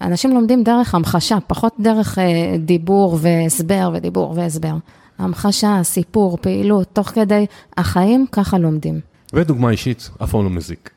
[0.00, 4.74] אנשים לומדים דרך המחשה, פחות דרך אה, דיבור והסבר ודיבור והסבר.
[5.18, 7.46] המחשה, סיפור, פעילות, תוך כדי
[7.76, 9.00] החיים, ככה לומדים.
[9.32, 10.90] ודוגמה אישית, אף פעם לא מזיק.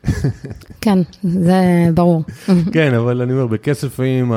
[0.81, 1.53] כן, זה
[1.93, 2.23] ברור.
[2.73, 4.31] כן, אבל אני אומר, בכסף לפעמים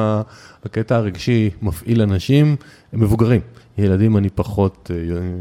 [0.67, 2.57] הקטע הרגשי מפעיל אנשים,
[2.93, 3.41] הם מבוגרים.
[3.79, 4.97] ילדים אני פחות אה,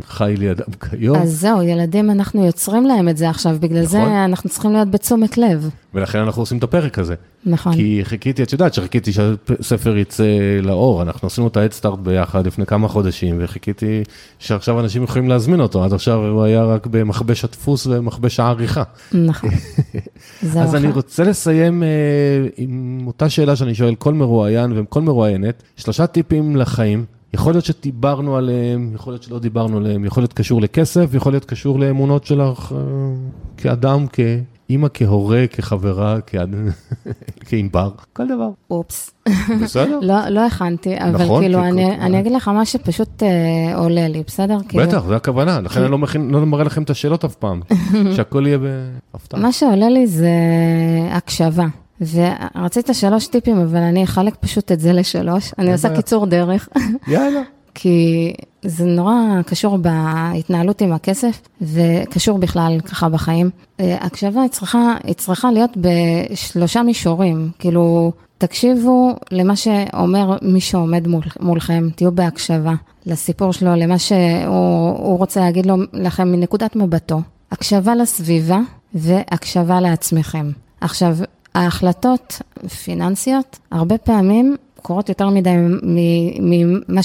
[0.07, 1.17] חי לידם כיום.
[1.17, 3.91] אז זהו, ילדים אנחנו יוצרים להם את זה עכשיו, בגלל נכון.
[3.91, 5.69] זה אנחנו צריכים להיות בתשומת לב.
[5.93, 7.15] ולכן אנחנו עושים את הפרק הזה.
[7.45, 7.73] נכון.
[7.73, 10.23] כי חיכיתי, את יודעת שחיכיתי שהספר יצא
[10.63, 14.03] לאור, אנחנו עשינו את ההדסטארט ביחד לפני כמה חודשים, וחיכיתי
[14.39, 18.83] שעכשיו אנשים יכולים להזמין אותו, עד עכשיו הוא היה רק במכבש הדפוס ומכבש העריכה.
[19.13, 19.49] נכון.
[20.59, 26.07] אז אני רוצה לסיים uh, עם אותה שאלה שאני שואל כל מרואיין וכל מרואיינת, שלושה
[26.07, 27.05] טיפים לחיים.
[27.33, 31.45] יכול להיות שדיברנו עליהם, יכול להיות שלא דיברנו עליהם, יכול להיות קשור לכסף, יכול להיות
[31.45, 32.77] קשור לאמונות שלך אה,
[33.57, 36.17] כאדם, כאימא, כהורה, כחברה,
[37.45, 38.49] כענבר, כל דבר.
[38.71, 39.11] אופס.
[39.63, 39.99] בסדר?
[40.01, 44.23] לא, לא הכנתי, אבל נכון, כאילו, אני, אני אגיד לך מה שפשוט אה, עולה לי,
[44.27, 44.57] בסדר?
[44.69, 45.03] כאילו- בטח.
[45.07, 47.61] זו הכוונה, לכן אני לא, מכין, לא מראה לכם את השאלות אף פעם,
[48.15, 48.57] שהכל יהיה
[49.13, 49.39] בהפתעה.
[49.39, 50.29] מה שעולה לי זה
[51.11, 51.65] הקשבה.
[52.01, 55.53] ורצית שלוש טיפים, אבל אני אחלק פשוט את זה לשלוש.
[55.59, 56.69] אני עושה קיצור דרך.
[57.07, 57.41] יאללה.
[57.75, 58.33] כי
[58.63, 59.13] זה נורא
[59.45, 63.49] קשור בהתנהלות עם הכסף, וקשור בכלל ככה בחיים.
[63.79, 71.07] אה, הקשבה היא צריכה, היא צריכה להיות בשלושה מישורים, כאילו, תקשיבו למה שאומר מי שעומד
[71.07, 72.73] מול, מולכם, תהיו בהקשבה
[73.05, 77.21] לסיפור שלו, למה שהוא רוצה להגיד לו, לכם מנקודת מבטו.
[77.51, 78.59] הקשבה לסביבה
[78.93, 80.51] והקשבה לעצמכם.
[80.81, 81.17] עכשיו,
[81.55, 82.41] ההחלטות
[82.83, 85.55] פיננסיות, הרבה פעמים קורות יותר מדי
[86.39, 87.03] ממה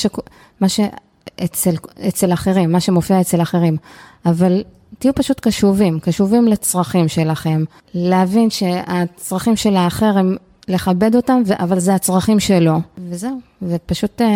[0.69, 0.81] ש...
[1.41, 1.75] שאצל
[2.09, 3.77] אצל אחרים, מה שמופיע אצל אחרים.
[4.27, 4.63] אבל
[4.99, 10.37] תהיו פשוט קשובים, קשובים לצרכים שלכם, להבין שהצרכים של האחר הם
[10.69, 12.81] לכבד אותם, אבל זה הצרכים שלו.
[13.11, 14.27] וזהו, ופשוט אה,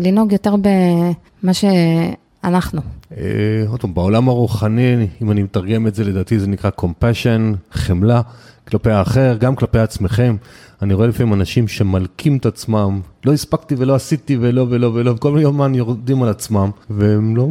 [0.00, 2.80] לנהוג יותר במה שאנחנו.
[3.16, 8.20] אה, עוד פעם, בעולם הרוחני, אם אני מתרגם את זה, לדעתי זה נקרא compassion, חמלה.
[8.68, 10.36] כלפי האחר, גם כלפי עצמכם.
[10.82, 15.38] אני רואה לפעמים אנשים שמלקים את עצמם, לא הספקתי ולא עשיתי ולא ולא ולא, וכל
[15.40, 17.46] יומן יורדים על עצמם, והם לא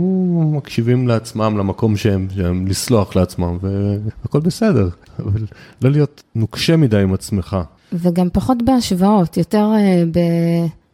[0.57, 4.89] מקשיבים לעצמם, למקום שהם, שהם לסלוח לעצמם, והכל בסדר,
[5.19, 5.41] אבל
[5.81, 7.57] לא להיות נוקשה מדי עם עצמך.
[7.93, 10.19] וגם פחות בהשוואות, יותר uh, ב,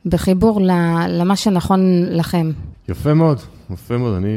[0.06, 0.62] בחיבור
[1.10, 2.52] למה שנכון לכם.
[2.90, 3.40] יפה מאוד,
[3.74, 4.28] יפה מאוד, אני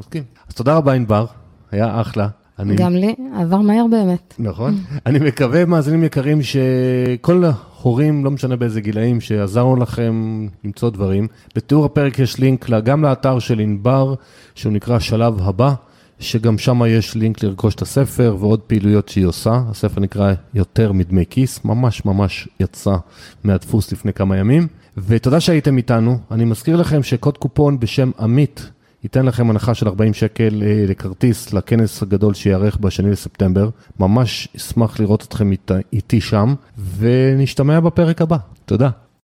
[0.00, 0.22] מסכים.
[0.48, 1.26] אז תודה רבה ענבר,
[1.70, 2.28] היה אחלה.
[2.62, 2.76] אני...
[2.76, 4.34] גם לי, עבר מהר באמת.
[4.38, 4.78] נכון.
[5.06, 11.26] אני מקווה, מאזינים יקרים, שכל ההורים, לא משנה באיזה גילאים, שעזרנו לכם למצוא דברים.
[11.56, 14.14] בתיאור הפרק יש לינק גם לאתר של ענבר,
[14.54, 15.74] שהוא נקרא שלב הבא,
[16.18, 19.62] שגם שם יש לינק לרכוש את הספר ועוד פעילויות שהיא עושה.
[19.70, 22.94] הספר נקרא יותר מדמי כיס, ממש ממש יצא
[23.44, 24.66] מהדפוס לפני כמה ימים.
[24.96, 26.18] ותודה שהייתם איתנו.
[26.30, 28.70] אני מזכיר לכם שקוד קופון בשם עמית,
[29.04, 33.68] ייתן לכם הנחה של 40 שקל אה, לכרטיס לכנס הגדול שיארך בשני לספטמבר.
[34.00, 35.50] ממש אשמח לראות אתכם
[35.92, 36.54] איתי שם,
[36.98, 38.36] ונשתמע בפרק הבא.
[38.64, 38.90] תודה.